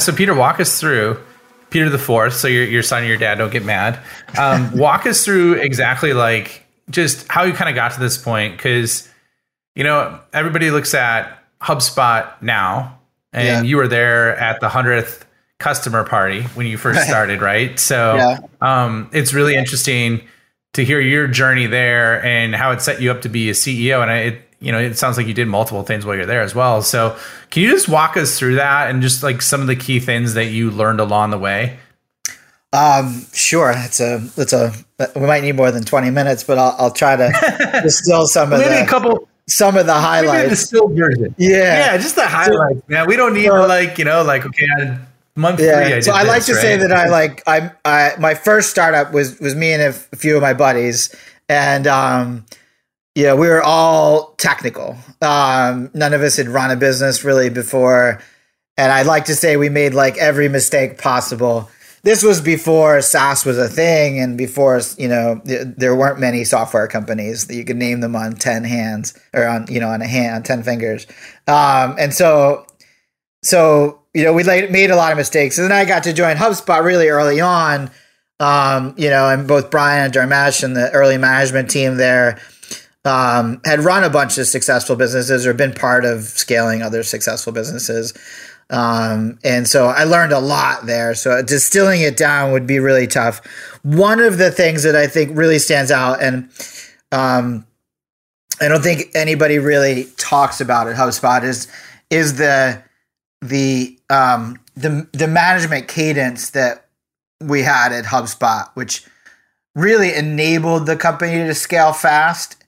So 0.00 0.12
Peter, 0.12 0.34
walk 0.34 0.60
us 0.60 0.80
through 0.80 1.18
Peter 1.70 1.88
the 1.88 1.98
Fourth. 1.98 2.34
So 2.34 2.48
your 2.48 2.64
your 2.64 2.82
son 2.82 3.00
and 3.00 3.08
your 3.08 3.18
dad 3.18 3.36
don't 3.36 3.52
get 3.52 3.64
mad. 3.64 3.98
Um, 4.38 4.70
walk 4.76 5.06
us 5.06 5.24
through 5.24 5.54
exactly 5.54 6.12
like 6.12 6.66
just 6.90 7.28
how 7.28 7.44
you 7.44 7.52
kind 7.52 7.68
of 7.68 7.76
got 7.76 7.92
to 7.92 8.00
this 8.00 8.18
point 8.18 8.56
because 8.56 9.08
you 9.74 9.84
know 9.84 10.20
everybody 10.32 10.70
looks 10.70 10.94
at 10.94 11.38
HubSpot 11.60 12.30
now, 12.42 12.98
and 13.32 13.46
yeah. 13.46 13.62
you 13.62 13.76
were 13.76 13.88
there 13.88 14.36
at 14.36 14.60
the 14.60 14.68
hundredth 14.68 15.26
customer 15.58 16.04
party 16.04 16.42
when 16.54 16.66
you 16.66 16.76
first 16.76 17.02
started, 17.06 17.40
right? 17.40 17.78
So 17.78 18.16
yeah. 18.16 18.38
um, 18.60 19.08
it's 19.12 19.32
really 19.32 19.54
interesting 19.54 20.22
to 20.72 20.84
hear 20.84 21.00
your 21.00 21.26
journey 21.26 21.66
there 21.66 22.24
and 22.24 22.54
how 22.54 22.72
it 22.72 22.80
set 22.80 23.00
you 23.00 23.10
up 23.10 23.22
to 23.22 23.28
be 23.28 23.50
a 23.50 23.52
CEO. 23.52 24.02
And 24.02 24.10
I, 24.10 24.16
it, 24.18 24.49
you 24.60 24.72
know, 24.72 24.78
it 24.78 24.98
sounds 24.98 25.16
like 25.16 25.26
you 25.26 25.34
did 25.34 25.48
multiple 25.48 25.82
things 25.82 26.04
while 26.04 26.14
you're 26.16 26.26
there 26.26 26.42
as 26.42 26.54
well. 26.54 26.82
So, 26.82 27.16
can 27.50 27.62
you 27.62 27.70
just 27.70 27.88
walk 27.88 28.16
us 28.16 28.38
through 28.38 28.56
that 28.56 28.90
and 28.90 29.00
just 29.00 29.22
like 29.22 29.40
some 29.42 29.60
of 29.62 29.66
the 29.66 29.76
key 29.76 30.00
things 30.00 30.34
that 30.34 30.46
you 30.46 30.70
learned 30.70 31.00
along 31.00 31.30
the 31.30 31.38
way? 31.38 31.78
Um, 32.72 33.26
sure. 33.32 33.72
It's 33.74 34.00
a, 34.00 34.22
it's 34.36 34.52
a, 34.52 34.72
we 35.16 35.26
might 35.26 35.42
need 35.42 35.56
more 35.56 35.72
than 35.72 35.82
20 35.82 36.10
minutes, 36.10 36.44
but 36.44 36.58
I'll, 36.58 36.76
I'll 36.78 36.90
try 36.92 37.16
to 37.16 37.80
distill 37.82 38.26
some 38.26 38.52
of 38.52 38.60
the, 38.60 38.82
a 38.82 38.86
couple, 38.86 39.28
some 39.48 39.76
of 39.76 39.86
the 39.86 39.94
highlights. 39.94 40.60
still 40.60 40.88
version. 40.88 41.34
Yeah. 41.36 41.58
Yeah. 41.58 41.96
Just 41.96 42.14
the 42.14 42.26
highlights, 42.26 42.82
yeah. 42.88 43.06
We 43.06 43.16
don't 43.16 43.34
need 43.34 43.46
to 43.46 43.66
like, 43.66 43.98
you 43.98 44.04
know, 44.04 44.22
like, 44.22 44.46
okay, 44.46 44.66
I, 44.78 44.98
month 45.34 45.60
yeah. 45.60 45.82
three. 45.82 45.94
I 45.94 46.00
so 46.00 46.12
I 46.12 46.22
like 46.22 46.44
to 46.44 46.52
right? 46.52 46.60
say 46.60 46.76
that 46.76 46.92
I 46.92 47.08
like, 47.08 47.42
I, 47.46 47.72
I, 47.84 48.12
my 48.20 48.34
first 48.34 48.70
startup 48.70 49.12
was, 49.12 49.40
was 49.40 49.56
me 49.56 49.72
and 49.72 49.82
a 49.82 49.92
few 49.92 50.36
of 50.36 50.42
my 50.42 50.54
buddies 50.54 51.14
and, 51.48 51.88
um, 51.88 52.46
yeah, 53.14 53.34
we 53.34 53.48
were 53.48 53.62
all 53.62 54.34
technical. 54.38 54.96
Um, 55.20 55.90
none 55.94 56.12
of 56.12 56.22
us 56.22 56.36
had 56.36 56.48
run 56.48 56.70
a 56.70 56.76
business 56.76 57.24
really 57.24 57.50
before. 57.50 58.20
And 58.76 58.92
I'd 58.92 59.06
like 59.06 59.26
to 59.26 59.34
say 59.34 59.56
we 59.56 59.68
made 59.68 59.94
like 59.94 60.16
every 60.16 60.48
mistake 60.48 60.98
possible. 60.98 61.68
This 62.02 62.22
was 62.22 62.40
before 62.40 63.02
SaaS 63.02 63.44
was 63.44 63.58
a 63.58 63.68
thing 63.68 64.18
and 64.18 64.38
before, 64.38 64.80
you 64.96 65.08
know, 65.08 65.42
th- 65.44 65.66
there 65.76 65.94
weren't 65.94 66.18
many 66.18 66.44
software 66.44 66.88
companies 66.88 67.46
that 67.48 67.56
you 67.56 67.64
could 67.64 67.76
name 67.76 68.00
them 68.00 68.16
on 68.16 68.36
10 68.36 68.64
hands 68.64 69.18
or 69.34 69.46
on, 69.46 69.66
you 69.68 69.80
know, 69.80 69.88
on 69.88 70.00
a 70.00 70.06
hand, 70.06 70.36
on 70.36 70.42
10 70.42 70.62
fingers. 70.62 71.06
Um, 71.46 71.96
and 71.98 72.14
so, 72.14 72.64
so, 73.42 74.00
you 74.14 74.24
know, 74.24 74.32
we 74.32 74.44
made 74.44 74.90
a 74.90 74.96
lot 74.96 75.12
of 75.12 75.18
mistakes. 75.18 75.58
And 75.58 75.66
then 75.66 75.76
I 75.76 75.84
got 75.84 76.04
to 76.04 76.14
join 76.14 76.36
HubSpot 76.36 76.82
really 76.82 77.08
early 77.08 77.40
on. 77.40 77.90
Um, 78.38 78.94
you 78.96 79.10
know, 79.10 79.28
and 79.28 79.46
both 79.46 79.70
Brian 79.70 80.06
and 80.06 80.14
Dharmesh 80.14 80.64
and 80.64 80.74
the 80.74 80.90
early 80.92 81.18
management 81.18 81.70
team 81.70 81.98
there, 81.98 82.40
um, 83.04 83.60
had 83.64 83.80
run 83.80 84.04
a 84.04 84.10
bunch 84.10 84.36
of 84.38 84.46
successful 84.46 84.96
businesses 84.96 85.46
or 85.46 85.54
been 85.54 85.72
part 85.72 86.04
of 86.04 86.24
scaling 86.24 86.82
other 86.82 87.02
successful 87.02 87.52
businesses. 87.52 88.12
Um, 88.68 89.38
and 89.42 89.66
so 89.66 89.86
I 89.86 90.04
learned 90.04 90.32
a 90.32 90.38
lot 90.38 90.86
there. 90.86 91.14
So 91.14 91.42
distilling 91.42 92.02
it 92.02 92.16
down 92.16 92.52
would 92.52 92.66
be 92.66 92.78
really 92.78 93.06
tough. 93.06 93.44
One 93.82 94.20
of 94.20 94.38
the 94.38 94.50
things 94.50 94.82
that 94.84 94.94
I 94.94 95.06
think 95.06 95.36
really 95.36 95.58
stands 95.58 95.90
out, 95.90 96.22
and 96.22 96.50
um, 97.10 97.66
I 98.60 98.68
don't 98.68 98.82
think 98.82 99.10
anybody 99.14 99.58
really 99.58 100.04
talks 100.16 100.60
about 100.60 100.86
at 100.86 100.96
HubSpot, 100.96 101.42
is 101.42 101.66
is 102.10 102.36
the 102.36 102.82
the 103.40 103.98
um, 104.10 104.60
the 104.76 105.08
the 105.12 105.26
management 105.26 105.88
cadence 105.88 106.50
that 106.50 106.86
we 107.40 107.62
had 107.62 107.92
at 107.92 108.04
HubSpot, 108.04 108.68
which 108.74 109.04
really 109.74 110.14
enabled 110.14 110.86
the 110.86 110.96
company 110.96 111.32
to 111.32 111.54
scale 111.54 111.92
fast 111.92 112.59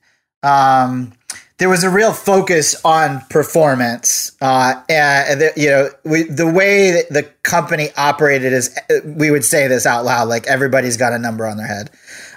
um, 0.43 1.13
there 1.57 1.69
was 1.69 1.83
a 1.83 1.89
real 1.89 2.11
focus 2.11 2.75
on 2.83 3.21
performance, 3.29 4.35
uh, 4.41 4.81
and 4.89 5.39
the, 5.39 5.53
you 5.55 5.69
know 5.69 5.89
we, 6.03 6.23
the 6.23 6.45
way 6.45 6.91
that 6.91 7.09
the 7.09 7.23
company 7.43 7.89
operated 7.95 8.51
is 8.51 8.77
we 9.05 9.31
would 9.31 9.45
say 9.45 9.67
this 9.67 9.85
out 9.85 10.03
loud, 10.03 10.27
like 10.27 10.45
everybody's 10.47 10.97
got 10.97 11.13
a 11.13 11.19
number 11.19 11.45
on 11.45 11.57
their 11.57 11.67
head, 11.67 11.89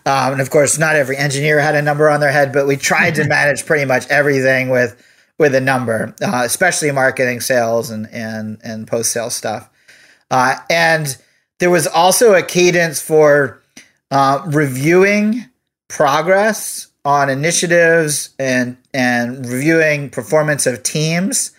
um, 0.05 0.35
and 0.35 0.41
of 0.41 0.51
course 0.51 0.79
not 0.79 0.97
every 0.97 1.17
engineer 1.17 1.59
had 1.59 1.75
a 1.75 1.83
number 1.83 2.09
on 2.09 2.21
their 2.21 2.31
head, 2.31 2.53
but 2.53 2.67
we 2.67 2.77
tried 2.77 3.15
to 3.17 3.25
manage 3.29 3.67
pretty 3.67 3.85
much 3.85 4.07
everything 4.09 4.69
with 4.69 5.03
with 5.39 5.55
a 5.55 5.61
number, 5.61 6.15
uh, 6.23 6.43
especially 6.45 6.91
marketing, 6.93 7.41
sales, 7.41 7.91
and 7.91 8.09
and 8.13 8.59
and 8.63 8.87
post 8.87 9.13
sale 9.13 9.31
stuff, 9.31 9.69
uh, 10.31 10.57
and 10.71 11.17
there 11.59 11.71
was 11.71 11.87
also 11.87 12.35
a 12.35 12.43
cadence 12.43 13.01
for 13.01 13.63
uh, 14.11 14.43
reviewing 14.47 15.47
progress 15.89 16.89
on 17.07 17.31
initiatives 17.31 18.31
and 18.37 18.77
and 18.93 19.47
reviewing 19.47 20.11
performance 20.11 20.67
of 20.67 20.83
teams 20.83 21.53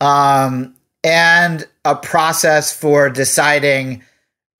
um, 0.00 0.74
and 1.04 1.68
a 1.84 1.94
process 1.94 2.74
for 2.74 3.10
deciding 3.10 4.02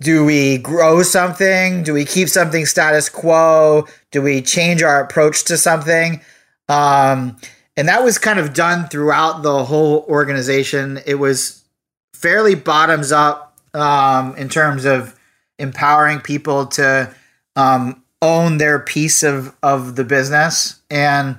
do 0.02 0.22
we 0.22 0.58
grow 0.58 1.02
something? 1.02 1.82
Do 1.82 1.94
we 1.94 2.04
keep 2.04 2.28
something 2.28 2.66
status 2.66 3.08
quo? 3.08 3.86
Do 4.10 4.20
we 4.20 4.42
change 4.42 4.82
our 4.82 5.02
approach 5.02 5.44
to 5.44 5.56
something? 5.56 6.20
Um, 6.68 7.38
and 7.76 7.88
that 7.88 8.04
was 8.04 8.18
kind 8.18 8.38
of 8.38 8.52
done 8.52 8.88
throughout 8.88 9.42
the 9.42 9.64
whole 9.64 10.04
organization. 10.08 11.00
It 11.06 11.14
was 11.14 11.64
fairly 12.12 12.54
bottoms 12.54 13.10
up 13.10 13.56
um, 13.72 14.36
in 14.36 14.50
terms 14.50 14.84
of 14.84 15.18
empowering 15.58 16.20
people 16.20 16.66
to 16.66 17.14
um, 17.56 18.03
own 18.24 18.56
their 18.56 18.78
piece 18.78 19.22
of 19.22 19.54
of 19.62 19.96
the 19.96 20.04
business 20.04 20.80
and 20.90 21.36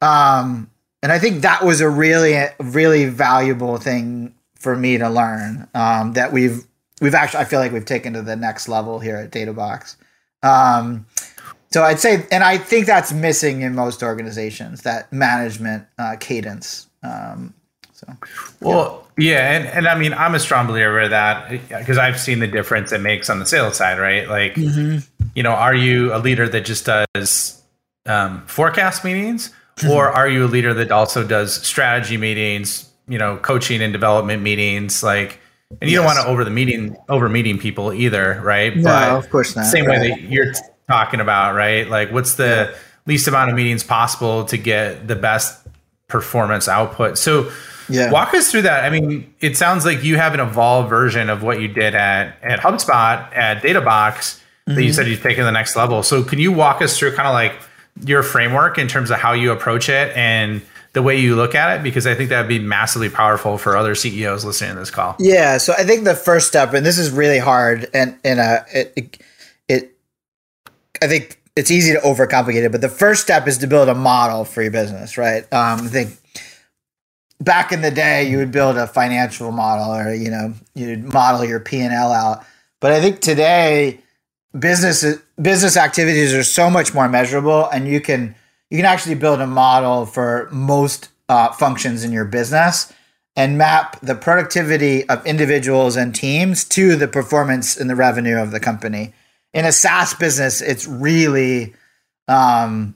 um 0.00 0.70
and 1.02 1.10
I 1.10 1.18
think 1.18 1.42
that 1.42 1.64
was 1.64 1.80
a 1.80 1.88
really 1.88 2.40
really 2.60 3.06
valuable 3.06 3.76
thing 3.78 4.32
for 4.54 4.76
me 4.76 4.96
to 4.96 5.10
learn 5.10 5.68
um 5.74 6.12
that 6.12 6.32
we've 6.32 6.64
we've 7.00 7.16
actually 7.16 7.40
I 7.40 7.44
feel 7.44 7.58
like 7.58 7.72
we've 7.72 7.84
taken 7.84 8.12
to 8.12 8.22
the 8.22 8.36
next 8.36 8.68
level 8.68 9.00
here 9.00 9.16
at 9.16 9.32
Databox. 9.32 9.96
Um 10.44 11.06
so 11.72 11.82
I'd 11.82 11.98
say 11.98 12.24
and 12.30 12.44
I 12.44 12.58
think 12.58 12.86
that's 12.86 13.12
missing 13.12 13.62
in 13.62 13.74
most 13.74 14.04
organizations 14.04 14.82
that 14.82 15.12
management 15.12 15.86
uh, 15.98 16.14
cadence 16.20 16.86
um 17.02 17.54
so 18.06 18.68
well 18.68 19.04
yeah, 19.16 19.52
and, 19.52 19.66
and 19.68 19.86
I 19.86 19.96
mean, 19.96 20.12
I'm 20.12 20.34
a 20.34 20.40
strong 20.40 20.66
believer 20.66 21.00
of 21.00 21.10
that 21.10 21.48
because 21.50 21.98
I've 21.98 22.18
seen 22.18 22.40
the 22.40 22.48
difference 22.48 22.90
it 22.90 23.00
makes 23.00 23.30
on 23.30 23.38
the 23.38 23.46
sales 23.46 23.76
side, 23.76 24.00
right? 24.00 24.28
Like, 24.28 24.54
mm-hmm. 24.54 24.98
you 25.36 25.42
know, 25.42 25.52
are 25.52 25.74
you 25.74 26.12
a 26.12 26.18
leader 26.18 26.48
that 26.48 26.64
just 26.64 26.86
does 26.86 27.62
um, 28.06 28.44
forecast 28.46 29.04
meetings, 29.04 29.52
mm-hmm. 29.76 29.90
or 29.90 30.08
are 30.08 30.28
you 30.28 30.44
a 30.44 30.48
leader 30.48 30.74
that 30.74 30.90
also 30.90 31.24
does 31.24 31.54
strategy 31.64 32.16
meetings, 32.16 32.90
you 33.06 33.18
know, 33.18 33.36
coaching 33.36 33.82
and 33.82 33.92
development 33.92 34.42
meetings, 34.42 35.02
like? 35.02 35.38
And 35.80 35.90
you 35.90 35.96
yes. 35.96 36.06
don't 36.06 36.06
want 36.06 36.26
to 36.26 36.32
over 36.32 36.44
the 36.44 36.50
meeting 36.50 36.96
over 37.08 37.28
meeting 37.28 37.58
people 37.58 37.92
either, 37.92 38.40
right? 38.42 38.76
No, 38.76 38.82
but 38.82 39.12
of 39.12 39.30
course 39.30 39.54
not. 39.56 39.66
Same 39.66 39.86
right. 39.86 40.00
way 40.00 40.08
that 40.10 40.20
you're 40.22 40.52
talking 40.88 41.20
about, 41.20 41.54
right? 41.54 41.88
Like, 41.88 42.10
what's 42.10 42.34
the 42.34 42.70
yeah. 42.70 42.78
least 43.06 43.28
amount 43.28 43.50
of 43.50 43.56
meetings 43.56 43.82
possible 43.82 44.44
to 44.46 44.56
get 44.56 45.08
the 45.08 45.16
best 45.16 45.66
performance 46.08 46.68
output. 46.68 47.18
So 47.18 47.50
Yeah. 47.88 48.10
walk 48.10 48.32
us 48.34 48.50
through 48.50 48.62
that. 48.62 48.84
I 48.84 48.90
mean, 48.90 49.32
it 49.40 49.56
sounds 49.56 49.84
like 49.84 50.02
you 50.04 50.16
have 50.16 50.34
an 50.34 50.40
evolved 50.40 50.88
version 50.88 51.28
of 51.28 51.42
what 51.42 51.60
you 51.60 51.68
did 51.68 51.94
at 51.94 52.36
at 52.42 52.60
HubSpot 52.60 53.34
at 53.36 53.62
DataBox 53.62 54.38
that 54.66 54.82
you 54.82 54.92
said 54.92 55.06
you've 55.06 55.22
taken 55.22 55.40
to 55.42 55.44
the 55.44 55.52
next 55.52 55.76
level. 55.76 56.02
So 56.02 56.22
can 56.22 56.38
you 56.38 56.50
walk 56.52 56.80
us 56.80 56.96
through 56.98 57.14
kind 57.14 57.28
of 57.28 57.34
like 57.34 57.54
your 58.06 58.22
framework 58.22 58.78
in 58.78 58.88
terms 58.88 59.10
of 59.10 59.18
how 59.18 59.32
you 59.32 59.52
approach 59.52 59.88
it 59.90 60.16
and 60.16 60.62
the 60.94 61.02
way 61.02 61.18
you 61.18 61.36
look 61.36 61.54
at 61.54 61.76
it? 61.78 61.82
Because 61.82 62.06
I 62.06 62.14
think 62.14 62.30
that'd 62.30 62.48
be 62.48 62.58
massively 62.58 63.10
powerful 63.10 63.58
for 63.58 63.76
other 63.76 63.94
CEOs 63.94 64.44
listening 64.44 64.72
to 64.72 64.78
this 64.78 64.90
call. 64.90 65.16
Yeah, 65.18 65.58
so 65.58 65.74
I 65.76 65.84
think 65.84 66.04
the 66.04 66.14
first 66.14 66.46
step, 66.48 66.72
and 66.72 66.86
this 66.86 66.96
is 66.98 67.10
really 67.10 67.38
hard, 67.38 67.90
and 67.92 68.16
and 68.24 68.40
uh, 68.40 68.60
it, 68.72 68.92
it, 68.96 69.18
it, 69.68 69.96
I 71.02 71.06
think 71.08 71.38
it's 71.56 71.70
easy 71.70 71.92
to 71.92 72.00
overcomplicate 72.00 72.64
it, 72.64 72.72
but 72.72 72.80
the 72.80 72.88
first 72.88 73.22
step 73.22 73.46
is 73.46 73.58
to 73.58 73.66
build 73.66 73.88
a 73.88 73.94
model 73.94 74.44
for 74.44 74.62
your 74.62 74.72
business, 74.72 75.16
right? 75.16 75.42
Um, 75.52 75.80
I 75.80 75.88
think 75.88 76.18
back 77.40 77.72
in 77.72 77.82
the 77.82 77.90
day, 77.90 78.28
you 78.28 78.38
would 78.38 78.50
build 78.50 78.76
a 78.76 78.86
financial 78.86 79.52
model, 79.52 79.94
or 79.94 80.12
you 80.12 80.30
know, 80.30 80.54
you'd 80.74 81.04
model 81.04 81.44
your 81.44 81.60
P 81.60 81.80
and 81.80 81.94
L 81.94 82.12
out. 82.12 82.44
But 82.80 82.92
I 82.92 83.00
think 83.00 83.20
today, 83.20 84.00
business 84.58 85.04
business 85.40 85.76
activities 85.76 86.34
are 86.34 86.44
so 86.44 86.70
much 86.70 86.92
more 86.92 87.08
measurable, 87.08 87.68
and 87.68 87.86
you 87.86 88.00
can 88.00 88.34
you 88.70 88.78
can 88.78 88.86
actually 88.86 89.14
build 89.14 89.40
a 89.40 89.46
model 89.46 90.06
for 90.06 90.48
most 90.50 91.10
uh, 91.28 91.52
functions 91.52 92.02
in 92.04 92.12
your 92.12 92.24
business 92.24 92.92
and 93.36 93.58
map 93.58 93.98
the 94.00 94.14
productivity 94.14 95.08
of 95.08 95.24
individuals 95.26 95.96
and 95.96 96.14
teams 96.14 96.64
to 96.64 96.94
the 96.94 97.08
performance 97.08 97.76
and 97.76 97.90
the 97.90 97.96
revenue 97.96 98.36
of 98.36 98.50
the 98.50 98.60
company. 98.60 99.12
In 99.54 99.64
a 99.64 99.72
SaaS 99.72 100.12
business, 100.14 100.60
it's 100.60 100.86
really, 100.86 101.74
um, 102.28 102.94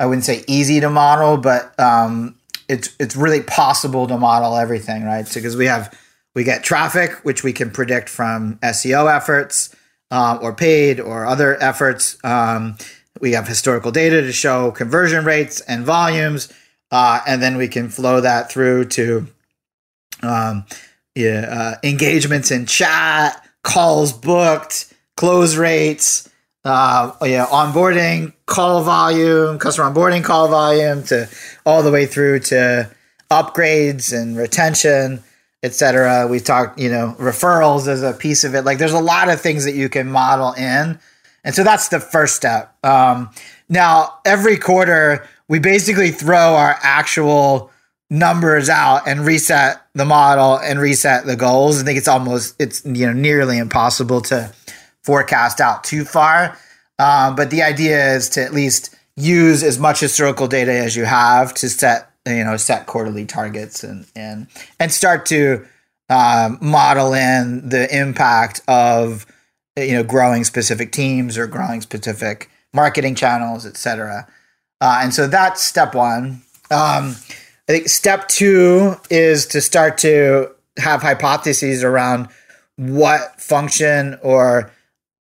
I 0.00 0.06
wouldn't 0.06 0.24
say 0.24 0.44
easy 0.46 0.80
to 0.80 0.88
model, 0.88 1.36
but 1.36 1.78
um, 1.78 2.38
it's 2.68 2.94
it's 2.98 3.16
really 3.16 3.42
possible 3.42 4.06
to 4.06 4.16
model 4.16 4.56
everything, 4.56 5.04
right? 5.04 5.26
So 5.26 5.40
because 5.40 5.56
we 5.56 5.66
have 5.66 5.94
we 6.34 6.44
get 6.44 6.64
traffic, 6.64 7.12
which 7.24 7.44
we 7.44 7.52
can 7.52 7.70
predict 7.70 8.08
from 8.08 8.56
SEO 8.62 9.14
efforts 9.14 9.74
um, 10.10 10.38
or 10.40 10.54
paid 10.54 11.00
or 11.00 11.26
other 11.26 11.62
efforts. 11.62 12.16
Um, 12.24 12.76
we 13.20 13.32
have 13.32 13.46
historical 13.46 13.90
data 13.92 14.22
to 14.22 14.32
show 14.32 14.70
conversion 14.70 15.24
rates 15.24 15.60
and 15.60 15.84
volumes, 15.84 16.52
uh, 16.90 17.20
and 17.26 17.42
then 17.42 17.56
we 17.56 17.68
can 17.68 17.88
flow 17.88 18.20
that 18.20 18.50
through 18.50 18.86
to 18.86 19.28
um, 20.22 20.64
yeah, 21.14 21.46
uh, 21.48 21.74
engagements 21.82 22.50
in 22.50 22.66
chat, 22.66 23.44
calls 23.62 24.12
booked, 24.12 24.93
close 25.16 25.56
rates, 25.56 26.28
uh, 26.64 27.12
yeah, 27.22 27.46
onboarding, 27.46 28.32
call 28.46 28.82
volume, 28.82 29.58
customer 29.58 29.90
onboarding 29.90 30.24
call 30.24 30.48
volume, 30.48 31.02
to 31.04 31.28
all 31.66 31.82
the 31.82 31.90
way 31.90 32.06
through 32.06 32.40
to 32.40 32.90
upgrades 33.30 34.18
and 34.18 34.36
retention, 34.36 35.22
etc. 35.62 36.26
We 36.28 36.40
talked, 36.40 36.78
you 36.78 36.90
know, 36.90 37.14
referrals 37.18 37.86
as 37.88 38.02
a 38.02 38.12
piece 38.12 38.44
of 38.44 38.54
it. 38.54 38.64
Like, 38.64 38.78
there's 38.78 38.92
a 38.92 39.00
lot 39.00 39.28
of 39.28 39.40
things 39.40 39.64
that 39.64 39.74
you 39.74 39.88
can 39.88 40.10
model 40.10 40.52
in, 40.52 40.98
and 41.44 41.54
so 41.54 41.62
that's 41.62 41.88
the 41.88 42.00
first 42.00 42.36
step. 42.36 42.74
Um, 42.84 43.30
now, 43.68 44.18
every 44.24 44.56
quarter, 44.56 45.26
we 45.48 45.58
basically 45.58 46.10
throw 46.10 46.54
our 46.54 46.78
actual 46.82 47.70
numbers 48.10 48.68
out 48.68 49.06
and 49.06 49.26
reset 49.26 49.82
the 49.94 50.04
model 50.04 50.58
and 50.58 50.78
reset 50.78 51.26
the 51.26 51.36
goals. 51.36 51.80
I 51.80 51.84
think 51.84 51.98
it's 51.98 52.08
almost 52.08 52.54
it's 52.58 52.84
you 52.84 53.06
know 53.06 53.12
nearly 53.12 53.58
impossible 53.58 54.20
to 54.22 54.52
forecast 55.04 55.60
out 55.60 55.84
too 55.84 56.04
far. 56.04 56.58
Um, 56.98 57.36
but 57.36 57.50
the 57.50 57.62
idea 57.62 58.14
is 58.14 58.28
to 58.30 58.42
at 58.42 58.52
least 58.52 58.94
use 59.16 59.62
as 59.62 59.78
much 59.78 60.00
historical 60.00 60.48
data 60.48 60.72
as 60.72 60.96
you 60.96 61.04
have 61.04 61.54
to 61.54 61.68
set 61.68 62.10
you 62.26 62.42
know 62.44 62.56
set 62.56 62.86
quarterly 62.86 63.24
targets 63.24 63.84
and 63.84 64.06
and 64.16 64.46
and 64.80 64.92
start 64.92 65.26
to 65.26 65.64
um, 66.10 66.58
model 66.60 67.14
in 67.14 67.68
the 67.68 67.88
impact 67.96 68.60
of 68.68 69.26
you 69.76 69.92
know 69.92 70.02
growing 70.02 70.44
specific 70.44 70.92
teams 70.92 71.38
or 71.38 71.46
growing 71.46 71.80
specific 71.80 72.50
marketing 72.72 73.14
channels, 73.14 73.64
etc. 73.64 74.26
Uh, 74.80 75.00
and 75.02 75.14
so 75.14 75.26
that's 75.26 75.62
step 75.62 75.94
one. 75.94 76.42
Um, 76.70 77.16
I 77.68 77.72
think 77.72 77.88
step 77.88 78.28
two 78.28 78.96
is 79.10 79.46
to 79.46 79.60
start 79.60 79.96
to 79.98 80.50
have 80.78 81.02
hypotheses 81.02 81.84
around 81.84 82.28
what 82.76 83.40
function 83.40 84.18
or 84.22 84.70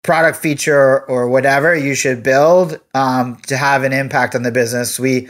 product 0.03 0.39
feature 0.39 1.03
or 1.07 1.29
whatever 1.29 1.75
you 1.77 1.95
should 1.95 2.23
build 2.23 2.81
um, 2.95 3.37
to 3.47 3.57
have 3.57 3.85
an 3.85 3.93
impact 3.93 4.35
on 4.35 4.43
the 4.43 4.51
business. 4.51 4.99
We 4.99 5.29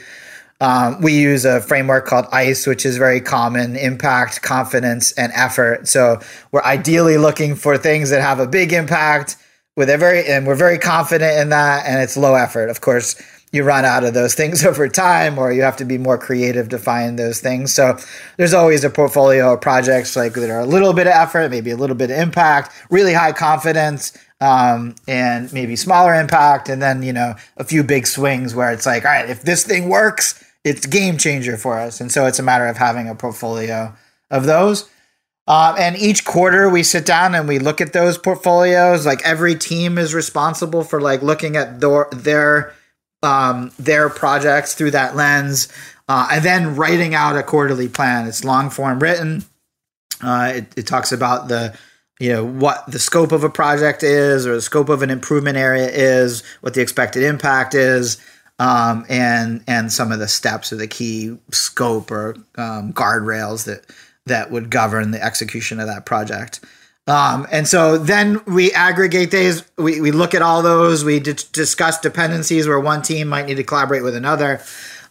um, 0.61 1.01
we 1.01 1.19
use 1.19 1.45
a 1.45 1.61
framework 1.61 2.07
called 2.07 2.27
ICE, 2.31 2.69
which 2.69 2.87
is 2.87 2.97
very 2.97 3.21
common: 3.21 3.75
impact, 3.75 4.43
confidence, 4.43 5.13
and 5.13 5.33
effort. 5.35 5.89
So 5.89 6.21
we're 6.53 6.63
ideally 6.63 7.19
looking 7.19 7.57
for 7.57 7.77
things 7.77 8.11
that 8.11 8.21
have 8.21 8.39
a 8.39 8.47
big 8.47 8.73
impact 8.73 9.37
with 9.77 9.91
a 9.91 9.99
very, 9.99 10.25
and 10.27 10.47
we're 10.47 10.55
very 10.55 10.79
confident 10.79 11.41
in 11.41 11.49
that, 11.49 11.85
and 11.87 12.01
it's 12.01 12.17
low 12.17 12.35
effort. 12.35 12.69
Of 12.69 12.81
course, 12.81 13.21
you 13.53 13.63
run 13.63 13.85
out 13.85 14.03
of 14.03 14.15
those 14.15 14.35
things 14.35 14.65
over 14.67 14.89
time 14.89 15.39
or 15.39 15.53
you 15.53 15.63
have 15.63 15.77
to 15.77 15.85
be 15.85 15.99
more 15.99 16.19
creative 16.19 16.69
to 16.71 16.79
find 16.79 17.19
those 17.19 17.41
things. 17.41 17.73
So 17.73 17.99
there's 18.37 18.55
always 18.55 18.83
a 18.85 18.91
portfolio 18.91 19.55
of 19.55 19.61
projects 19.61 20.17
like 20.17 20.35
that 20.35 20.51
are 20.51 20.61
a 20.61 20.67
little 20.67 20.93
bit 20.93 21.07
of 21.07 21.13
effort 21.13 21.51
maybe 21.51 21.71
a 21.71 21.77
little 21.77 21.97
bit 21.97 22.11
of 22.11 22.19
impact 22.19 22.73
really 22.91 23.13
high 23.13 23.33
confidence 23.33 24.17
um, 24.41 24.95
and 25.07 25.53
maybe 25.53 25.77
smaller 25.77 26.15
impact 26.15 26.69
and 26.69 26.83
then 26.83 27.03
you 27.03 27.13
know 27.13 27.35
a 27.59 27.65
few 27.65 27.85
big 27.85 28.07
swings 28.07 28.55
where 28.55 28.73
it's 28.73 28.87
like 28.87 29.05
all 29.05 29.13
right 29.13 29.31
if 29.31 29.43
this 29.43 29.65
thing 29.65 29.89
works 29.89 30.43
it's 30.65 30.87
game 30.87 31.19
changer 31.19 31.57
for 31.57 31.79
us. 31.79 32.01
And 32.01 32.11
so 32.11 32.27
it's 32.27 32.39
a 32.39 32.43
matter 32.43 32.67
of 32.67 32.77
having 32.77 33.09
a 33.09 33.15
portfolio 33.15 33.95
of 34.31 34.47
those. 34.47 34.89
Um, 35.49 35.75
and 35.77 35.97
each 35.97 36.25
quarter 36.25 36.69
we 36.71 36.85
sit 36.85 37.05
down 37.05 37.35
and 37.35 37.49
we 37.49 37.59
look 37.59 37.81
at 37.81 37.93
those 37.93 38.17
portfolios. 38.17 39.05
Like 39.05 39.21
every 39.25 39.57
team 39.57 39.99
is 39.99 40.15
responsible 40.15 40.85
for 40.85 41.01
like 41.01 41.23
looking 41.23 41.57
at 41.57 41.81
their, 41.81 42.07
their 42.13 42.75
um, 43.23 43.73
their 43.79 44.09
projects 44.09 44.75
through 44.75 44.93
that 44.93 45.17
lens, 45.17 45.69
uh, 46.09 46.29
and 46.33 46.45
then 46.45 46.77
writing 46.77 47.15
out 47.15 47.37
a 47.37 47.43
quarterly 47.43 47.89
plan. 47.89 48.27
It's 48.27 48.45
long 48.45 48.71
form 48.71 48.99
written. 48.99 49.45
Uh, 50.23 50.53
it, 50.57 50.67
it 50.77 50.87
talks 50.87 51.13
about 51.13 51.49
the 51.49 51.77
you 52.21 52.33
know 52.33 52.45
what 52.45 52.85
the 52.87 52.99
scope 52.99 53.33
of 53.33 53.45
a 53.45 53.51
project 53.51 54.03
is, 54.03 54.47
or 54.47 54.55
the 54.55 54.63
scope 54.63 54.89
of 54.89 55.03
an 55.03 55.11
improvement 55.11 55.57
area 55.57 55.89
is, 55.89 56.43
what 56.61 56.75
the 56.75 56.81
expected 56.81 57.23
impact 57.23 57.75
is, 57.75 58.19
um, 58.59 59.05
and 59.09 59.65
and 59.67 59.93
some 59.93 60.13
of 60.13 60.19
the 60.19 60.29
steps 60.29 60.73
or 60.73 60.77
the 60.77 60.87
key 60.87 61.37
scope 61.51 62.11
or 62.11 62.37
um, 62.57 62.93
guardrails 62.93 63.65
that 63.65 63.87
that 64.27 64.51
would 64.51 64.71
govern 64.71 65.11
the 65.11 65.23
execution 65.23 65.81
of 65.81 65.89
that 65.89 66.07
project. 66.07 66.61
Um, 67.07 67.49
and 67.51 67.67
so 67.67 67.99
then 67.99 68.41
we 68.47 68.73
aggregate 68.73 69.33
these, 69.33 69.65
we, 69.77 70.01
we 70.01 70.13
look 70.13 70.35
at 70.35 70.43
all 70.43 70.63
those, 70.63 71.05
we 71.05 71.19
d- 71.19 71.35
discuss 71.53 71.99
dependencies 71.99 72.69
where 72.69 72.79
one 72.79 73.03
team 73.03 73.29
might 73.29 73.47
need 73.47 73.57
to 73.57 73.65
collaborate 73.65 74.05
with 74.05 74.15
another. 74.15 74.61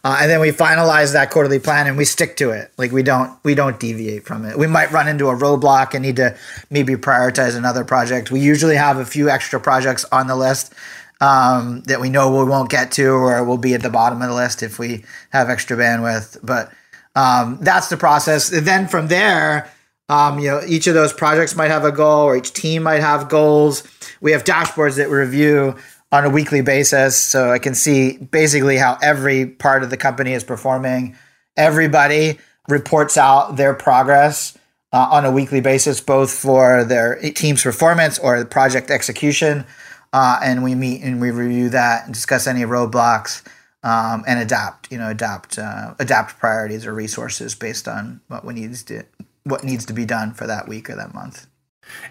Uh, 0.04 0.18
and 0.20 0.30
then 0.30 0.40
we 0.40 0.50
finalize 0.50 1.12
that 1.12 1.30
quarterly 1.30 1.60
plan 1.60 1.86
and 1.86 1.96
we 1.96 2.04
stick 2.04 2.36
to 2.36 2.50
it. 2.50 2.72
Like 2.76 2.90
we 2.90 3.04
don't 3.04 3.38
we 3.44 3.54
don't 3.54 3.78
deviate 3.78 4.24
from 4.24 4.44
it. 4.44 4.58
We 4.58 4.66
might 4.66 4.90
run 4.90 5.06
into 5.06 5.28
a 5.28 5.36
roadblock 5.36 5.94
and 5.94 6.02
need 6.02 6.16
to 6.16 6.36
maybe 6.70 6.94
prioritize 6.96 7.56
another 7.56 7.84
project. 7.84 8.30
We 8.30 8.40
usually 8.40 8.74
have 8.74 8.96
a 8.96 9.04
few 9.04 9.28
extra 9.30 9.60
projects 9.60 10.04
on 10.10 10.26
the 10.26 10.34
list 10.34 10.74
um, 11.20 11.82
that 11.82 12.00
we 12.00 12.08
know 12.08 12.36
we 12.36 12.50
won't 12.50 12.68
get 12.68 12.90
to 12.92 13.10
or 13.10 13.44
will 13.44 13.58
be 13.58 13.74
at 13.74 13.82
the 13.82 13.90
bottom 13.90 14.20
of 14.20 14.28
the 14.28 14.34
list 14.34 14.64
if 14.64 14.76
we 14.76 15.04
have 15.30 15.48
extra 15.48 15.76
bandwidth. 15.76 16.36
But 16.42 16.72
um, 17.14 17.58
that's 17.60 17.88
the 17.88 17.96
process. 17.96 18.50
And 18.50 18.66
then 18.66 18.88
from 18.88 19.06
there, 19.06 19.70
um, 20.12 20.38
you 20.38 20.48
know, 20.48 20.60
each 20.68 20.86
of 20.86 20.92
those 20.92 21.10
projects 21.10 21.56
might 21.56 21.70
have 21.70 21.86
a 21.86 21.90
goal, 21.90 22.24
or 22.24 22.36
each 22.36 22.52
team 22.52 22.82
might 22.82 23.00
have 23.00 23.30
goals. 23.30 23.82
We 24.20 24.32
have 24.32 24.44
dashboards 24.44 24.98
that 24.98 25.08
we 25.08 25.16
review 25.16 25.74
on 26.12 26.26
a 26.26 26.28
weekly 26.28 26.60
basis, 26.60 27.16
so 27.16 27.50
I 27.50 27.58
can 27.58 27.74
see 27.74 28.18
basically 28.18 28.76
how 28.76 28.98
every 29.00 29.46
part 29.46 29.82
of 29.82 29.88
the 29.88 29.96
company 29.96 30.34
is 30.34 30.44
performing. 30.44 31.16
Everybody 31.56 32.38
reports 32.68 33.16
out 33.16 33.56
their 33.56 33.72
progress 33.72 34.58
uh, 34.92 35.08
on 35.10 35.24
a 35.24 35.30
weekly 35.30 35.62
basis, 35.62 36.02
both 36.02 36.30
for 36.30 36.84
their 36.84 37.18
team's 37.32 37.62
performance 37.62 38.18
or 38.18 38.38
the 38.38 38.44
project 38.44 38.90
execution. 38.90 39.64
Uh, 40.12 40.38
and 40.44 40.62
we 40.62 40.74
meet 40.74 41.00
and 41.00 41.22
we 41.22 41.30
review 41.30 41.70
that 41.70 42.04
and 42.04 42.12
discuss 42.12 42.46
any 42.46 42.64
roadblocks 42.64 43.42
um, 43.82 44.22
and 44.26 44.38
adapt. 44.38 44.92
You 44.92 44.98
know, 44.98 45.08
adapt 45.08 45.58
uh, 45.58 45.94
adapt 45.98 46.38
priorities 46.38 46.86
or 46.86 46.92
resources 46.92 47.54
based 47.54 47.88
on 47.88 48.20
what 48.28 48.44
we 48.44 48.52
need 48.52 48.74
to 48.74 49.04
what 49.44 49.64
needs 49.64 49.84
to 49.86 49.92
be 49.92 50.04
done 50.04 50.32
for 50.32 50.46
that 50.46 50.68
week 50.68 50.88
or 50.88 50.96
that 50.96 51.14
month. 51.14 51.46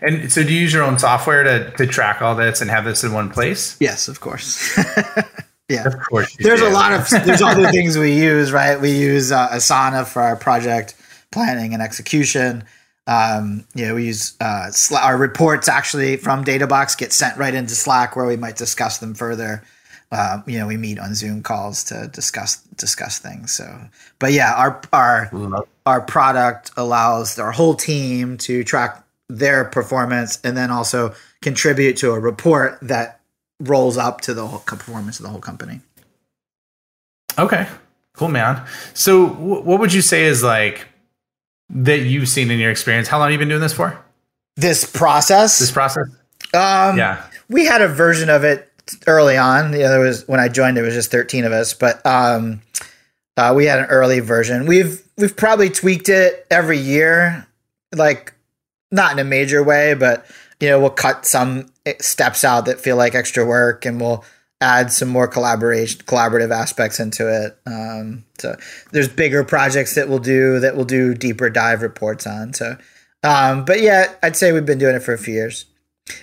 And 0.01 0.31
so, 0.31 0.43
do 0.43 0.53
you 0.53 0.61
use 0.61 0.73
your 0.73 0.83
own 0.83 0.99
software 0.99 1.43
to, 1.43 1.71
to 1.71 1.87
track 1.87 2.21
all 2.21 2.35
this 2.35 2.61
and 2.61 2.69
have 2.69 2.85
this 2.85 3.03
in 3.03 3.13
one 3.13 3.29
place? 3.29 3.77
Yes, 3.79 4.07
of 4.07 4.19
course. 4.19 4.77
yeah, 5.69 5.85
of 5.85 5.97
course. 6.09 6.35
There's 6.37 6.59
do. 6.59 6.67
a 6.67 6.69
lot 6.69 6.93
of 6.93 7.09
there's 7.25 7.41
other 7.41 7.67
things 7.71 7.97
we 7.97 8.13
use, 8.13 8.51
right? 8.51 8.79
We 8.79 8.91
use 8.91 9.31
uh, 9.31 9.49
Asana 9.49 10.05
for 10.05 10.21
our 10.21 10.35
project 10.35 10.95
planning 11.31 11.73
and 11.73 11.81
execution. 11.81 12.63
Um, 13.07 13.65
you 13.73 13.87
know, 13.87 13.95
we 13.95 14.05
use 14.05 14.35
uh, 14.39 14.71
our 15.01 15.17
reports 15.17 15.67
actually 15.67 16.17
from 16.17 16.43
DataBox 16.43 16.97
get 16.97 17.11
sent 17.13 17.37
right 17.37 17.53
into 17.53 17.73
Slack 17.75 18.15
where 18.15 18.25
we 18.25 18.37
might 18.37 18.57
discuss 18.57 18.99
them 18.99 19.13
further. 19.13 19.63
Uh, 20.11 20.41
you 20.45 20.59
know, 20.59 20.67
we 20.67 20.75
meet 20.75 20.99
on 20.99 21.15
Zoom 21.15 21.41
calls 21.41 21.83
to 21.85 22.07
discuss 22.07 22.57
discuss 22.75 23.19
things. 23.19 23.53
So, 23.53 23.79
but 24.19 24.33
yeah, 24.33 24.53
our 24.53 24.81
our 24.91 25.31
our 25.85 26.01
product 26.01 26.71
allows 26.75 27.39
our 27.39 27.51
whole 27.51 27.75
team 27.75 28.37
to 28.39 28.63
track 28.63 29.03
their 29.29 29.65
performance 29.65 30.39
and 30.43 30.57
then 30.57 30.69
also 30.69 31.13
contribute 31.41 31.95
to 31.97 32.11
a 32.11 32.19
report 32.19 32.77
that 32.81 33.21
rolls 33.61 33.97
up 33.97 34.21
to 34.21 34.33
the 34.33 34.45
whole 34.45 34.59
performance 34.59 35.19
of 35.19 35.23
the 35.23 35.29
whole 35.29 35.39
company. 35.39 35.79
Okay, 37.39 37.67
cool, 38.13 38.27
man. 38.27 38.65
So, 38.93 39.29
w- 39.29 39.61
what 39.61 39.79
would 39.79 39.93
you 39.93 40.01
say 40.01 40.25
is 40.25 40.43
like 40.43 40.87
that 41.69 41.99
you've 41.99 42.27
seen 42.27 42.51
in 42.51 42.59
your 42.59 42.71
experience? 42.71 43.07
How 43.07 43.17
long 43.17 43.27
have 43.27 43.33
you 43.33 43.39
been 43.39 43.47
doing 43.47 43.61
this 43.61 43.73
for? 43.73 43.97
This 44.57 44.83
process. 44.83 45.57
This 45.57 45.71
process. 45.71 46.07
Um, 46.53 46.97
yeah, 46.97 47.25
we 47.47 47.65
had 47.65 47.81
a 47.81 47.87
version 47.87 48.29
of 48.29 48.43
it 48.43 48.70
early 49.07 49.37
on. 49.37 49.71
Know, 49.71 49.77
there 49.77 49.99
was 49.99 50.27
when 50.27 50.39
I 50.39 50.47
joined, 50.47 50.77
it 50.77 50.81
was 50.81 50.93
just 50.93 51.11
thirteen 51.11 51.45
of 51.45 51.51
us, 51.51 51.73
but 51.73 52.05
um, 52.05 52.61
uh, 53.37 53.53
we 53.55 53.65
had 53.65 53.79
an 53.79 53.85
early 53.85 54.19
version. 54.19 54.65
We've 54.65 55.01
we've 55.17 55.35
probably 55.35 55.69
tweaked 55.69 56.09
it 56.09 56.45
every 56.49 56.77
year, 56.77 57.47
like 57.93 58.33
not 58.91 59.13
in 59.13 59.19
a 59.19 59.23
major 59.23 59.63
way, 59.63 59.93
but 59.93 60.25
you 60.59 60.69
know, 60.69 60.79
we'll 60.79 60.89
cut 60.89 61.25
some 61.25 61.71
steps 61.99 62.43
out 62.43 62.65
that 62.65 62.79
feel 62.79 62.95
like 62.97 63.15
extra 63.15 63.45
work, 63.45 63.85
and 63.85 63.99
we'll 63.99 64.23
add 64.61 64.91
some 64.91 65.09
more 65.09 65.27
collaboration, 65.27 66.01
collaborative 66.05 66.51
aspects 66.51 66.99
into 66.99 67.27
it. 67.27 67.57
Um, 67.65 68.23
so 68.37 68.55
there's 68.91 69.09
bigger 69.09 69.43
projects 69.43 69.95
that 69.95 70.07
we'll 70.07 70.19
do 70.19 70.59
that 70.59 70.75
we'll 70.75 70.85
do 70.85 71.15
deeper 71.15 71.49
dive 71.49 71.81
reports 71.81 72.27
on. 72.27 72.53
So, 72.53 72.77
um, 73.23 73.65
but 73.65 73.81
yeah, 73.81 74.13
I'd 74.21 74.35
say 74.35 74.51
we've 74.51 74.65
been 74.65 74.77
doing 74.77 74.95
it 74.95 75.01
for 75.01 75.13
a 75.13 75.17
few 75.17 75.33
years. 75.33 75.65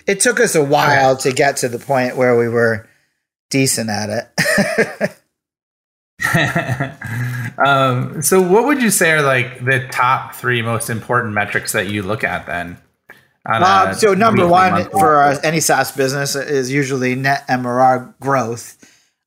It 0.07 0.21
took 0.21 0.41
us 0.41 0.55
a 0.55 0.65
while 0.65 1.17
to 1.19 1.33
get 1.33 1.59
to 1.59 1.69
the 1.69 1.79
point 1.79 2.17
where 2.17 2.37
we 2.37 2.49
were 2.49 2.89
decent 3.51 3.91
at 3.91 4.11
it. 4.11 5.19
um, 7.59 8.23
so, 8.23 8.41
what 8.43 8.65
would 8.65 8.83
you 8.83 8.91
say 8.91 9.13
are 9.13 9.23
like 9.23 9.65
the 9.65 9.87
top 9.91 10.35
three 10.35 10.63
most 10.63 10.91
important 10.91 11.35
metrics 11.35 11.73
that 11.73 11.89
you 11.89 12.03
look 12.03 12.25
at 12.25 12.47
then? 12.47 12.77
Uh, 13.47 13.95
so, 13.95 14.15
number 14.15 14.47
one 14.47 14.91
for 14.91 15.23
any 15.45 15.61
SaaS 15.61 15.93
business 15.93 16.35
is 16.35 16.71
usually 16.71 17.15
net 17.15 17.47
MRR 17.49 18.15
growth. 18.21 18.77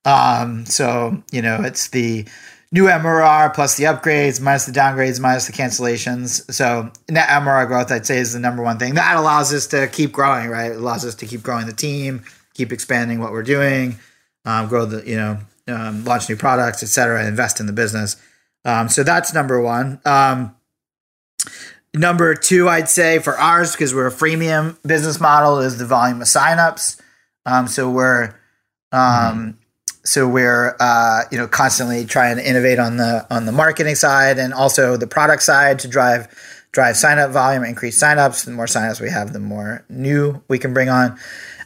Um, 0.06 0.66
so, 0.66 1.24
you 1.32 1.42
know, 1.42 1.62
it's 1.62 1.90
the 1.90 2.26
new 2.72 2.86
MRR 2.86 3.54
plus 3.54 3.76
the 3.76 3.84
upgrades 3.86 4.40
minus 4.40 4.66
the 4.66 4.72
downgrades 4.72 5.20
minus 5.20 5.46
the 5.46 5.54
cancellations. 5.54 6.52
So 6.54 6.92
net 7.10 7.28
MRR 7.28 7.68
growth, 7.68 7.92
I'd 7.92 8.06
say, 8.06 8.18
is 8.18 8.34
the 8.34 8.40
number 8.40 8.64
one 8.64 8.78
thing 8.80 8.96
that 8.96 9.18
allows 9.18 9.54
us 9.54 9.68
to 9.68 9.88
keep 9.88 10.12
growing. 10.12 10.50
Right, 10.50 10.72
it 10.72 10.78
allows 10.78 11.06
us 11.06 11.16
to 11.16 11.26
keep 11.26 11.44
growing 11.44 11.66
the 11.66 11.74
team, 11.74 12.24
keep 12.54 12.72
expanding 12.72 13.20
what 13.20 13.32
we're 13.32 13.44
doing, 13.44 13.98
um, 14.46 14.68
grow 14.68 14.86
the 14.86 15.08
you 15.08 15.18
know 15.18 15.38
um, 15.68 16.06
launch 16.06 16.30
new 16.30 16.36
products, 16.36 16.84
etc., 16.84 17.28
invest 17.28 17.60
in 17.60 17.66
the 17.66 17.74
business. 17.74 18.16
Um, 18.64 18.90
so 18.90 19.04
that's 19.04 19.34
number 19.34 19.60
one. 19.62 20.00
Um, 20.06 20.56
number 21.94 22.36
two, 22.36 22.70
I'd 22.70 22.90
say 22.90 23.20
for 23.20 23.38
ours 23.38 23.74
because 23.74 23.94
we're 23.94 24.08
a 24.08 24.12
freemium 24.12 24.82
business 24.84 25.20
model 25.20 25.60
is 25.60 25.78
the 25.78 25.86
volume 25.86 26.22
of 26.22 26.28
signups. 26.28 27.02
Um, 27.46 27.68
so 27.68 27.90
we're 27.90 28.36
mm 28.94 29.56
so 30.04 30.28
we're 30.28 30.76
uh, 30.80 31.24
you 31.32 31.38
know 31.38 31.48
constantly 31.48 32.06
trying 32.06 32.38
to 32.38 32.48
innovate 32.48 32.80
on 32.80 32.98
the 32.98 33.26
on 33.30 33.46
the 33.46 33.52
marketing 33.52 33.96
side 33.96 34.38
and 34.38 34.54
also 34.54 34.98
the 34.98 35.08
product 35.08 35.44
side 35.44 35.80
to 35.80 35.88
drive 35.88 36.28
drive 36.72 36.98
sign 36.98 37.20
up 37.20 37.32
volume, 37.32 37.64
increase 37.64 37.98
sign 37.98 38.18
ups. 38.18 38.44
The 38.44 38.52
more 38.52 38.68
sign 38.68 38.90
ups 38.90 39.00
we 39.00 39.10
have, 39.10 39.34
the 39.34 39.40
more 39.40 39.84
new 39.90 40.42
we 40.48 40.58
can 40.58 40.74
bring 40.74 40.90
on. 40.90 41.18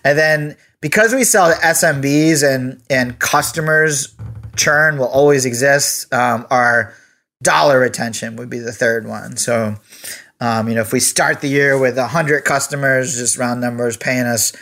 And 0.03 0.17
then 0.17 0.57
because 0.81 1.13
we 1.13 1.23
sell 1.23 1.53
to 1.53 1.59
SMBs 1.59 2.43
and 2.43 2.81
and 2.89 3.17
customers 3.19 4.13
churn 4.55 4.97
will 4.97 5.07
always 5.07 5.45
exist, 5.45 6.13
um, 6.13 6.45
our 6.49 6.93
dollar 7.41 7.79
retention 7.79 8.35
would 8.37 8.49
be 8.49 8.59
the 8.59 8.71
third 8.71 9.07
one. 9.07 9.37
So 9.37 9.75
um, 10.41 10.67
you 10.67 10.75
know 10.75 10.81
if 10.81 10.91
we 10.91 10.99
start 10.99 11.41
the 11.41 11.47
year 11.47 11.79
with 11.79 11.97
hundred 11.97 12.43
customers, 12.43 13.15
just 13.15 13.37
round 13.37 13.61
numbers, 13.61 13.95
paying 13.95 14.25
us 14.25 14.53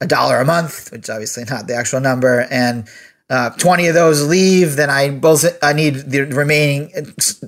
a 0.00 0.06
dollar 0.06 0.38
a 0.38 0.44
month, 0.44 0.90
which 0.90 1.02
is 1.02 1.10
obviously 1.10 1.44
not 1.44 1.66
the 1.66 1.74
actual 1.74 2.00
number, 2.00 2.46
and 2.50 2.88
uh, 3.30 3.50
20 3.50 3.86
of 3.86 3.94
those 3.94 4.26
leave, 4.26 4.74
then 4.74 4.90
I 4.90 5.08
both 5.08 5.44
I 5.62 5.72
need 5.72 5.94
the 6.10 6.22
remaining 6.22 6.92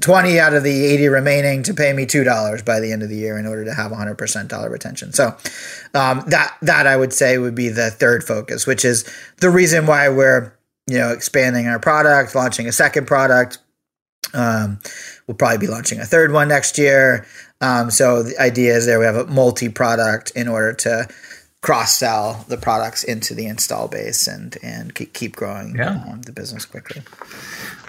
20 0.01 0.39
out 0.39 0.55
of 0.55 0.63
the 0.63 0.87
80 0.87 1.09
remaining 1.09 1.65
to 1.65 1.75
pay 1.75 1.93
me 1.93 2.07
two 2.07 2.23
dollars 2.23 2.63
by 2.63 2.79
the 2.79 2.93
end 2.93 3.03
of 3.03 3.09
the 3.09 3.17
year 3.17 3.37
in 3.37 3.47
order 3.47 3.65
to 3.65 3.75
have 3.75 3.91
100 3.91 4.17
percent 4.17 4.49
dollar 4.49 4.71
retention. 4.71 5.13
So 5.13 5.37
um, 5.93 6.23
that 6.29 6.57
that 6.63 6.87
I 6.87 6.97
would 6.97 7.13
say 7.13 7.37
would 7.37 7.57
be 7.57 7.69
the 7.69 7.91
third 7.91 8.23
focus, 8.23 8.65
which 8.65 8.85
is 8.85 9.05
the 9.39 9.51
reason 9.51 9.87
why 9.87 10.09
we're 10.09 10.57
you 10.87 10.99
know 10.99 11.11
expanding 11.11 11.67
our 11.67 11.81
product, 11.81 12.37
launching 12.37 12.69
a 12.69 12.73
second 12.73 13.09
product. 13.09 13.59
Um, 14.35 14.79
we'll 15.27 15.37
probably 15.37 15.59
be 15.59 15.67
launching 15.67 15.99
a 15.99 16.07
third 16.07 16.33
one 16.33 16.47
next 16.47 16.79
year. 16.79 17.27
Um, 17.61 17.91
so 17.91 18.23
the 18.23 18.41
idea 18.41 18.77
is 18.77 18.87
there 18.87 19.01
we 19.01 19.05
have 19.05 19.17
a 19.17 19.27
multi 19.27 19.69
product 19.69 20.31
in 20.37 20.47
order 20.47 20.75
to 20.75 21.09
cross 21.63 21.97
sell 21.97 22.45
the 22.49 22.57
products 22.57 23.05
into 23.05 23.35
the 23.35 23.47
install 23.47 23.87
base 23.87 24.27
and 24.27 24.59
and 24.63 24.95
keep 24.95 25.37
growing 25.37 25.77
yeah. 25.77 26.03
um, 26.11 26.21
the 26.23 26.33
business 26.33 26.65
quickly. 26.65 27.03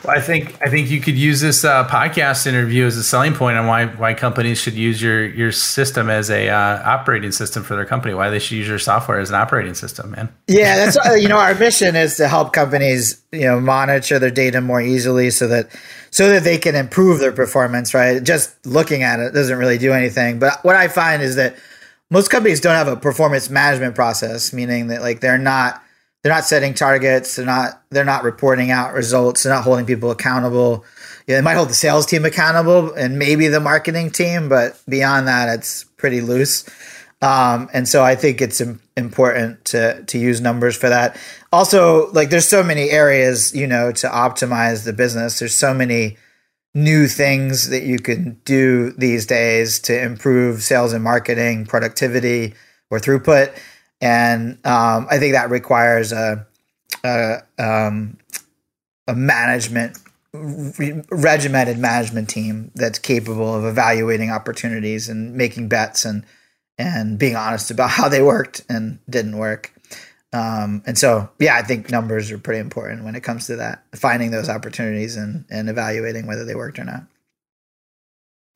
Well, 0.03 0.15
I 0.15 0.21
think 0.21 0.55
I 0.61 0.69
think 0.69 0.91
you 0.91 1.01
could 1.01 1.17
use 1.17 1.41
this 1.41 1.65
uh, 1.65 1.87
podcast 1.87 2.45
interview 2.45 2.85
as 2.85 2.97
a 2.97 3.03
selling 3.03 3.33
point 3.33 3.57
on 3.57 3.65
why 3.65 3.87
why 3.87 4.13
companies 4.13 4.59
should 4.59 4.75
use 4.75 5.01
your 5.01 5.25
your 5.25 5.51
system 5.51 6.09
as 6.09 6.29
a 6.29 6.49
uh, 6.49 6.83
operating 6.83 7.31
system 7.31 7.63
for 7.63 7.75
their 7.75 7.85
company. 7.85 8.13
Why 8.13 8.29
they 8.29 8.37
should 8.37 8.57
use 8.57 8.67
your 8.67 8.79
software 8.79 9.19
as 9.19 9.29
an 9.29 9.35
operating 9.35 9.73
system, 9.73 10.11
man. 10.11 10.29
Yeah, 10.47 10.75
that's 10.77 10.97
uh, 10.97 11.13
you 11.13 11.27
know 11.27 11.39
our 11.39 11.55
mission 11.55 11.95
is 11.95 12.17
to 12.17 12.27
help 12.27 12.53
companies 12.53 13.23
you 13.31 13.41
know 13.41 13.59
monitor 13.59 14.19
their 14.19 14.29
data 14.29 14.61
more 14.61 14.81
easily 14.81 15.31
so 15.31 15.47
that 15.47 15.69
so 16.11 16.29
that 16.29 16.43
they 16.43 16.59
can 16.59 16.75
improve 16.75 17.19
their 17.19 17.31
performance. 17.31 17.95
Right, 17.95 18.21
just 18.21 18.53
looking 18.67 19.01
at 19.01 19.19
it 19.19 19.33
doesn't 19.33 19.57
really 19.57 19.79
do 19.79 19.93
anything. 19.93 20.37
But 20.37 20.63
what 20.63 20.75
I 20.75 20.89
find 20.89 21.23
is 21.23 21.37
that 21.37 21.55
most 22.13 22.29
companies 22.29 22.61
don't 22.61 22.75
have 22.75 22.87
a 22.87 22.95
performance 22.95 23.49
management 23.49 23.95
process, 23.95 24.53
meaning 24.53 24.87
that 24.87 25.01
like 25.01 25.19
they're 25.19 25.39
not 25.39 25.81
they're 26.21 26.31
not 26.31 26.45
setting 26.45 26.75
targets, 26.75 27.35
they're 27.35 27.45
not 27.45 27.81
they're 27.89 28.05
not 28.05 28.23
reporting 28.23 28.69
out 28.69 28.93
results, 28.93 29.41
they're 29.41 29.51
not 29.51 29.63
holding 29.63 29.87
people 29.87 30.11
accountable. 30.11 30.85
Yeah, 31.25 31.37
they 31.37 31.41
might 31.41 31.55
hold 31.55 31.69
the 31.69 31.73
sales 31.73 32.05
team 32.05 32.23
accountable 32.23 32.93
and 32.93 33.17
maybe 33.17 33.47
the 33.47 33.59
marketing 33.59 34.11
team, 34.11 34.47
but 34.47 34.79
beyond 34.87 35.27
that, 35.27 35.57
it's 35.57 35.85
pretty 35.97 36.21
loose. 36.21 36.69
Um, 37.23 37.67
and 37.73 37.87
so 37.87 38.03
I 38.03 38.13
think 38.15 38.41
it's 38.41 38.61
important 38.95 39.65
to 39.65 40.03
to 40.03 40.19
use 40.19 40.39
numbers 40.39 40.77
for 40.77 40.89
that. 40.89 41.17
Also, 41.51 42.11
like 42.11 42.29
there's 42.29 42.47
so 42.47 42.61
many 42.61 42.91
areas, 42.91 43.55
you 43.55 43.65
know, 43.65 43.91
to 43.93 44.07
optimize 44.07 44.85
the 44.85 44.93
business. 44.93 45.39
There's 45.39 45.55
so 45.55 45.73
many 45.73 46.17
new 46.73 47.07
things 47.07 47.69
that 47.69 47.83
you 47.83 47.99
can 47.99 48.39
do 48.45 48.91
these 48.91 49.25
days 49.25 49.79
to 49.79 50.01
improve 50.01 50.63
sales 50.63 50.93
and 50.93 51.03
marketing 51.03 51.65
productivity 51.65 52.53
or 52.89 52.99
throughput. 52.99 53.55
And 54.01 54.53
um, 54.65 55.07
I 55.09 55.19
think 55.19 55.33
that 55.33 55.49
requires 55.49 56.11
a, 56.11 56.45
a, 57.03 57.43
um, 57.59 58.17
a 59.07 59.15
management 59.15 59.97
regimented 60.33 61.77
management 61.77 62.27
team 62.27 62.71
that's 62.73 62.97
capable 62.97 63.53
of 63.53 63.65
evaluating 63.65 64.31
opportunities 64.31 65.07
and 65.07 65.35
making 65.35 65.69
bets 65.69 66.05
and 66.05 66.25
and 66.79 67.19
being 67.19 67.35
honest 67.35 67.69
about 67.69 67.89
how 67.91 68.09
they 68.09 68.21
worked 68.21 68.65
and 68.67 68.99
didn't 69.09 69.37
work. 69.37 69.72
Um, 70.33 70.81
and 70.87 70.97
so, 70.97 71.29
yeah, 71.39 71.55
I 71.55 71.61
think 71.61 71.91
numbers 71.91 72.31
are 72.31 72.39
pretty 72.39 72.59
important 72.59 73.03
when 73.03 73.15
it 73.15 73.21
comes 73.21 73.45
to 73.47 73.55
that, 73.57 73.83
finding 73.95 74.31
those 74.31 74.49
opportunities 74.49 75.15
and, 75.15 75.45
and 75.49 75.69
evaluating 75.69 76.25
whether 76.25 76.43
they 76.43 76.55
worked 76.55 76.79
or 76.79 76.83
not. 76.83 77.03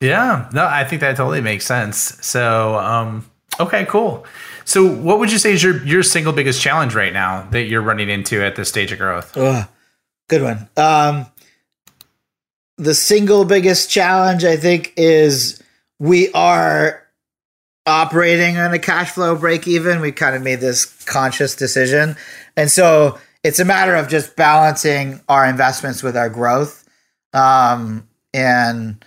Yeah, 0.00 0.48
no, 0.52 0.66
I 0.66 0.84
think 0.84 1.00
that 1.00 1.16
totally 1.16 1.40
makes 1.40 1.64
sense. 1.66 2.18
So, 2.20 2.76
um, 2.78 3.28
okay, 3.58 3.84
cool. 3.86 4.26
So, 4.64 4.86
what 4.86 5.18
would 5.18 5.32
you 5.32 5.38
say 5.38 5.52
is 5.52 5.62
your 5.62 5.82
your 5.84 6.02
single 6.02 6.32
biggest 6.32 6.60
challenge 6.60 6.94
right 6.94 7.12
now 7.12 7.48
that 7.50 7.62
you're 7.62 7.80
running 7.80 8.08
into 8.08 8.44
at 8.44 8.54
this 8.54 8.68
stage 8.68 8.92
of 8.92 8.98
growth? 8.98 9.36
Ugh, 9.36 9.66
good 10.28 10.42
one. 10.42 10.68
Um, 10.76 11.26
the 12.76 12.94
single 12.94 13.44
biggest 13.44 13.90
challenge, 13.90 14.44
I 14.44 14.56
think, 14.56 14.92
is 14.96 15.60
we 15.98 16.30
are 16.32 17.02
operating 17.88 18.58
on 18.58 18.72
a 18.72 18.78
cash 18.78 19.10
flow 19.10 19.34
break 19.34 19.66
even. 19.66 20.00
We 20.00 20.12
kind 20.12 20.36
of 20.36 20.42
made 20.42 20.60
this 20.60 20.84
conscious 21.04 21.56
decision. 21.56 22.16
And 22.56 22.70
so 22.70 23.18
it's 23.42 23.58
a 23.58 23.64
matter 23.64 23.94
of 23.94 24.08
just 24.08 24.36
balancing 24.36 25.20
our 25.28 25.46
investments 25.46 26.02
with 26.02 26.16
our 26.16 26.28
growth. 26.28 26.88
Um, 27.32 28.08
and, 28.34 29.04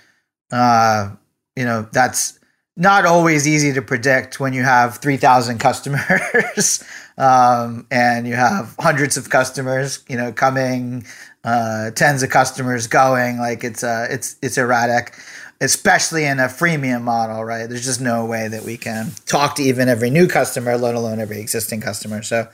uh, 0.52 1.12
you 1.56 1.65
know, 1.65 1.88
that's 1.91 2.39
not 2.78 3.06
always 3.06 3.48
easy 3.48 3.74
to 3.74 3.82
predict 3.82 4.39
when 4.39 4.54
you 4.54 4.63
have 4.63 4.98
3,000 4.98 5.60
customers 5.60 6.84
um, 7.17 7.86
and 7.91 8.28
you 8.28 8.36
have 8.36 8.76
hundreds 8.80 9.17
of 9.17 9.30
customers, 9.30 10.04
you 10.08 10.17
know, 10.17 10.32
coming, 10.32 11.06
uh, 11.44 11.91
tens 11.91 12.24
of 12.24 12.30
customers 12.30 12.88
going. 12.88 13.38
Like 13.38 13.63
it's, 13.63 13.84
uh, 13.84 14.08
it's, 14.10 14.38
it's 14.41 14.58
erratic 14.58 15.13
especially 15.62 16.26
in 16.26 16.39
a 16.39 16.47
freemium 16.47 17.04
model, 17.04 17.45
right? 17.45 17.67
There's 17.67 17.86
just 17.86 18.02
no 18.02 18.26
way 18.26 18.47
that 18.47 18.63
we 18.63 18.78
can 18.78 19.12
talk 19.28 19.56
to 19.56 19.63
even 19.63 19.88
every 19.88 20.10
new 20.10 20.28
customer, 20.28 20.76
let 20.76 20.95
alone 20.95 21.19
every 21.19 21.39
existing 21.39 21.80
customer. 21.80 22.24
So, 22.24 22.50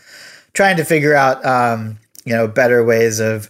trying 0.53 0.77
to 0.77 0.83
figure 0.83 1.15
out 1.15 1.43
um, 1.45 1.97
you 2.25 2.35
know 2.35 2.47
better 2.47 2.83
ways 2.83 3.19
of 3.19 3.49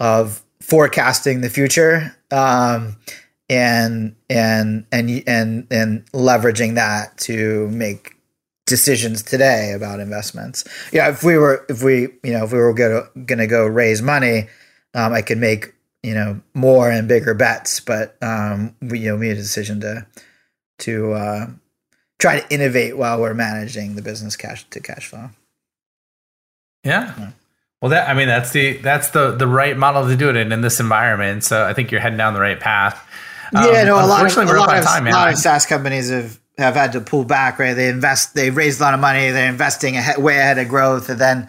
of 0.00 0.42
forecasting 0.60 1.40
the 1.40 1.48
future 1.48 2.14
um, 2.30 2.96
and 3.48 4.16
and 4.28 4.84
and 4.92 5.22
and 5.26 5.66
and 5.70 6.12
leveraging 6.12 6.74
that 6.74 7.16
to 7.18 7.68
make 7.68 8.16
decisions 8.66 9.22
today 9.22 9.72
about 9.72 10.00
investments. 10.00 10.64
Yeah, 10.92 11.08
if 11.08 11.22
we 11.22 11.38
were 11.38 11.64
if 11.68 11.82
we 11.82 12.08
you 12.24 12.32
know 12.32 12.44
if 12.44 12.52
we 12.52 12.58
were 12.58 12.74
going 12.74 13.38
to 13.38 13.46
go 13.46 13.64
raise 13.64 14.02
money, 14.02 14.48
um, 14.94 15.12
I 15.12 15.22
could 15.22 15.38
make 15.38 15.72
you 16.08 16.14
know 16.14 16.40
more 16.54 16.90
and 16.90 17.06
bigger 17.06 17.34
bets, 17.34 17.80
but 17.80 18.16
um, 18.22 18.74
we 18.80 19.00
you 19.00 19.10
know 19.10 19.18
made 19.18 19.32
a 19.32 19.36
decision 19.36 19.80
to 19.80 20.06
to 20.80 21.12
uh, 21.12 21.46
try 22.18 22.40
to 22.40 22.54
innovate 22.54 22.96
while 22.96 23.20
we're 23.20 23.34
managing 23.34 23.94
the 23.94 24.02
business 24.02 24.36
cash 24.36 24.64
to 24.70 24.80
cash 24.80 25.06
flow. 25.06 25.30
Yeah. 26.84 27.14
yeah. 27.18 27.30
Well, 27.82 27.90
that 27.90 28.08
I 28.08 28.14
mean 28.14 28.28
that's 28.28 28.52
the 28.52 28.78
that's 28.78 29.10
the 29.10 29.32
the 29.32 29.46
right 29.46 29.76
model 29.76 30.08
to 30.08 30.16
do 30.16 30.30
it 30.30 30.36
in 30.36 30.50
in 30.50 30.62
this 30.62 30.80
environment. 30.80 31.44
So 31.44 31.64
I 31.64 31.74
think 31.74 31.90
you're 31.90 32.00
heading 32.00 32.18
down 32.18 32.34
the 32.34 32.40
right 32.40 32.58
path. 32.58 33.06
Um, 33.54 33.64
yeah, 33.72 33.84
no, 33.84 33.94
a 33.94 34.06
lot 34.06 34.26
of, 34.26 34.36
a 34.36 34.44
lot, 34.52 34.76
of, 34.76 34.84
time, 34.84 35.06
a 35.06 35.10
lot 35.10 35.32
of 35.32 35.38
SaaS 35.38 35.64
companies 35.64 36.10
have 36.10 36.38
have 36.58 36.74
had 36.74 36.92
to 36.92 37.00
pull 37.00 37.24
back. 37.24 37.58
Right, 37.58 37.74
they 37.74 37.88
invest, 37.88 38.34
they 38.34 38.50
raised 38.50 38.80
a 38.80 38.82
lot 38.82 38.94
of 38.94 39.00
money, 39.00 39.30
they're 39.30 39.48
investing 39.48 39.96
ahead, 39.96 40.18
way 40.18 40.38
ahead 40.38 40.58
of 40.58 40.68
growth, 40.68 41.08
and 41.08 41.20
then 41.20 41.48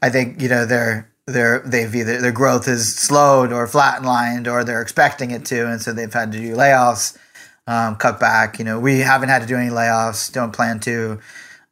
I 0.00 0.10
think 0.10 0.40
you 0.40 0.48
know 0.48 0.64
they're 0.64 1.08
they're 1.26 1.60
they've 1.60 1.94
either 1.94 2.20
their 2.20 2.32
growth 2.32 2.68
is 2.68 2.94
slowed 2.94 3.52
or 3.52 3.66
flatlined, 3.66 4.50
or 4.50 4.64
they're 4.64 4.82
expecting 4.82 5.30
it 5.30 5.44
to, 5.46 5.66
and 5.66 5.80
so 5.80 5.92
they've 5.92 6.12
had 6.12 6.32
to 6.32 6.38
do 6.38 6.54
layoffs, 6.54 7.16
um, 7.66 7.96
cut 7.96 8.20
back. 8.20 8.58
You 8.58 8.64
know, 8.64 8.78
we 8.78 8.98
haven't 9.00 9.28
had 9.28 9.42
to 9.42 9.48
do 9.48 9.56
any 9.56 9.70
layoffs, 9.70 10.32
don't 10.32 10.52
plan 10.52 10.80
to. 10.80 11.20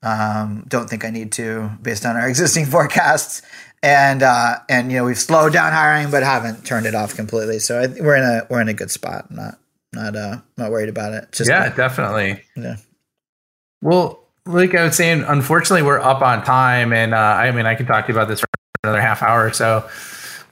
Um, 0.05 0.65
don't 0.67 0.91
think 0.91 1.05
I 1.05 1.11
need 1.11 1.31
to 1.33 1.71
based 1.81 2.05
on 2.05 2.17
our 2.17 2.29
existing 2.29 2.67
forecasts 2.67 3.43
and 3.83 4.23
uh, 4.23 4.59
and 4.69 4.93
you 4.93 4.99
know 4.99 5.05
we've 5.05 5.19
slowed 5.19 5.53
down 5.53 5.73
hiring, 5.73 6.11
but 6.11 6.23
haven't 6.23 6.65
turned 6.65 6.87
it 6.87 6.95
off 6.95 7.17
completely. 7.17 7.59
So 7.59 7.81
I, 7.81 7.87
we're 8.01 8.17
in 8.17 8.23
a 8.23 8.47
we're 8.49 8.61
in 8.61 8.69
a 8.69 8.75
good 8.75 8.91
spot. 8.91 9.31
not 9.31 9.59
not 9.93 10.17
uh 10.17 10.39
not 10.57 10.71
worried 10.71 10.89
about 10.89 11.13
it. 11.13 11.33
Just 11.33 11.51
yeah, 11.51 11.69
definitely. 11.75 12.43
Yeah. 12.57 12.77
Well, 13.83 14.25
like 14.47 14.75
I 14.75 14.85
was 14.85 14.97
saying, 14.97 15.25
unfortunately, 15.27 15.83
we're 15.83 16.01
up 16.01 16.23
on 16.23 16.45
time, 16.45 16.93
and 16.93 17.13
uh, 17.13 17.17
I 17.17 17.51
mean 17.51 17.67
I 17.67 17.75
can 17.75 17.87
talk 17.87 18.07
to 18.07 18.13
you 18.13 18.19
about 18.19 18.29
this 18.29 18.41
for 18.41 18.47
another 18.85 19.01
half 19.01 19.23
hour 19.23 19.47
or 19.47 19.53
so. 19.53 19.89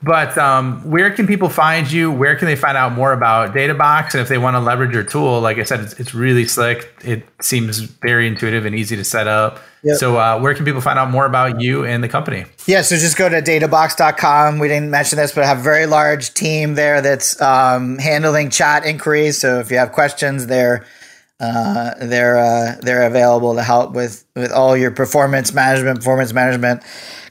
But 0.04 0.38
um, 0.38 0.88
where 0.88 1.10
can 1.10 1.26
people 1.26 1.48
find 1.48 1.90
you? 1.90 2.12
Where 2.12 2.36
can 2.36 2.46
they 2.46 2.54
find 2.54 2.76
out 2.76 2.92
more 2.92 3.12
about 3.12 3.52
DataBox? 3.52 4.12
And 4.14 4.20
if 4.20 4.28
they 4.28 4.38
want 4.38 4.54
to 4.54 4.60
leverage 4.60 4.94
your 4.94 5.02
tool, 5.02 5.40
like 5.40 5.58
I 5.58 5.64
said, 5.64 5.80
it's, 5.80 5.94
it's 5.94 6.14
really 6.14 6.46
slick. 6.46 6.88
It 7.02 7.26
seems 7.42 7.80
very 7.80 8.28
intuitive 8.28 8.66
and 8.66 8.76
easy 8.76 8.94
to 8.94 9.02
set 9.02 9.26
up. 9.26 9.58
Yep. 9.82 9.96
So, 9.96 10.16
uh, 10.16 10.38
where 10.38 10.54
can 10.54 10.64
people 10.64 10.80
find 10.80 10.96
out 10.96 11.10
more 11.10 11.26
about 11.26 11.60
you 11.60 11.84
and 11.84 12.04
the 12.04 12.08
company? 12.08 12.44
Yeah, 12.66 12.82
so 12.82 12.96
just 12.96 13.16
go 13.16 13.28
to 13.28 13.42
databox.com. 13.42 14.60
We 14.60 14.68
didn't 14.68 14.92
mention 14.92 15.16
this, 15.16 15.32
but 15.32 15.42
I 15.42 15.48
have 15.48 15.58
a 15.58 15.62
very 15.62 15.86
large 15.86 16.32
team 16.32 16.76
there 16.76 17.00
that's 17.02 17.40
um, 17.42 17.98
handling 17.98 18.50
chat 18.50 18.86
inquiries. 18.86 19.40
So, 19.40 19.58
if 19.58 19.72
you 19.72 19.78
have 19.78 19.90
questions, 19.90 20.46
they're 20.46 20.86
uh, 21.40 21.94
they're 22.00 22.38
uh, 22.38 22.76
they're 22.80 23.06
available 23.06 23.56
to 23.56 23.62
help 23.62 23.92
with 23.92 24.24
with 24.36 24.52
all 24.52 24.76
your 24.76 24.92
performance 24.92 25.52
management, 25.52 25.98
performance 25.98 26.32
management 26.32 26.84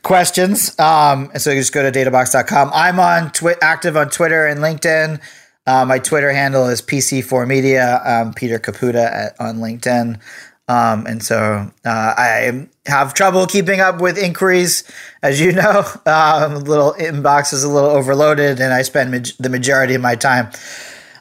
questions. 0.10 0.78
Um, 0.80 1.30
and 1.34 1.40
so 1.40 1.52
you 1.52 1.60
just 1.60 1.72
go 1.72 1.84
to 1.84 1.92
databox.com. 1.92 2.72
I'm 2.74 3.00
on 3.00 3.32
twi- 3.32 3.58
active 3.62 3.96
on 3.96 4.10
Twitter 4.10 4.48
and 4.48 4.60
LinkedIn. 4.60 5.22
Uh, 5.68 5.86
my 5.86 6.00
Twitter 6.00 6.32
handle 6.32 6.68
is 6.68 6.82
PC4Media. 6.82 8.04
Um, 8.08 8.34
Peter 8.34 8.58
Caputa 8.58 9.06
at, 9.06 9.40
on 9.40 9.58
LinkedIn. 9.58 10.20
Um, 10.68 11.06
and 11.06 11.22
so 11.22 11.72
uh, 11.86 12.14
I 12.18 12.68
have 12.88 13.14
trouble 13.14 13.46
keeping 13.46 13.82
up 13.82 14.02
with 14.02 14.18
inquiries, 14.18 14.84
as 15.22 15.40
you 15.40 15.52
know. 15.52 15.84
Um, 16.08 16.64
little 16.64 16.94
inbox 16.94 17.54
is 17.54 17.64
a 17.64 17.70
little 17.70 17.92
overloaded, 17.92 18.60
and 18.60 18.74
I 18.74 18.82
spend 18.82 19.14
the 19.40 19.50
majority 19.50 19.94
of 19.94 20.02
my 20.02 20.16
time 20.16 20.50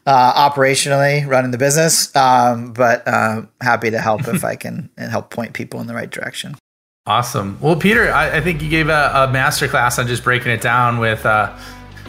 uh, 0.07 0.51
operationally 0.51 1.27
running 1.27 1.51
the 1.51 1.59
business. 1.59 2.15
Um, 2.17 2.73
but 2.73 3.07
uh, 3.07 3.43
happy 3.61 3.91
to 3.91 3.99
help 3.99 4.27
if 4.29 4.45
I 4.45 4.57
can 4.57 4.89
and 4.97 5.11
help 5.11 5.29
point 5.29 5.53
people 5.53 5.79
in 5.83 5.89
the 5.89 5.95
right 5.95 6.11
direction. 6.11 6.57
Awesome. 7.09 7.57
Well, 7.63 7.75
Peter, 7.75 8.13
I, 8.13 8.37
I 8.37 8.41
think 8.43 8.61
you 8.61 8.69
gave 8.69 8.91
a, 8.91 9.11
a 9.15 9.33
master 9.33 9.67
class 9.67 9.99
on 9.99 10.07
just 10.07 10.23
breaking 10.23 10.53
it 10.53 10.61
down 10.61 10.99
with 10.99 11.25
uh, 11.25 11.57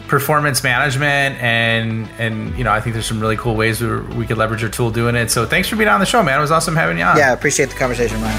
performance 0.08 0.62
management, 0.62 1.40
and 1.40 2.06
and 2.18 2.54
you 2.58 2.64
know 2.64 2.70
I 2.70 2.82
think 2.82 2.92
there's 2.92 3.06
some 3.06 3.18
really 3.18 3.38
cool 3.38 3.56
ways 3.56 3.80
we, 3.80 3.98
we 3.98 4.26
could 4.26 4.36
leverage 4.36 4.60
your 4.60 4.70
tool 4.70 4.90
doing 4.90 5.16
it. 5.16 5.30
So 5.30 5.46
thanks 5.46 5.70
for 5.70 5.76
being 5.76 5.88
on 5.88 6.00
the 6.00 6.06
show, 6.06 6.22
man. 6.22 6.36
It 6.36 6.42
was 6.42 6.50
awesome 6.50 6.76
having 6.76 6.98
you 6.98 7.04
on. 7.04 7.16
Yeah, 7.16 7.32
appreciate 7.32 7.70
the 7.70 7.76
conversation, 7.76 8.20
Ryan. 8.20 8.38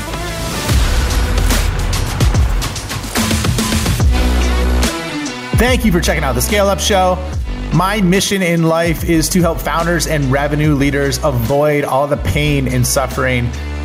Thank 5.58 5.84
you 5.84 5.92
for 5.92 6.00
checking 6.00 6.24
out 6.24 6.36
the 6.36 6.44
Scale 6.44 6.68
Up 6.68 6.80
Show. 6.80 7.18
My 7.74 8.02
mission 8.02 8.44
in 8.44 8.62
life 8.62 9.04
is 9.10 9.30
to 9.30 9.42
help 9.42 9.60
founders 9.60 10.06
and 10.06 10.26
revenue 10.26 10.76
leaders 10.76 11.18
avoid 11.24 11.86
all 11.86 12.06
the 12.06 12.18
pain 12.18 12.68
and 12.68 12.86
suffering 12.86 13.50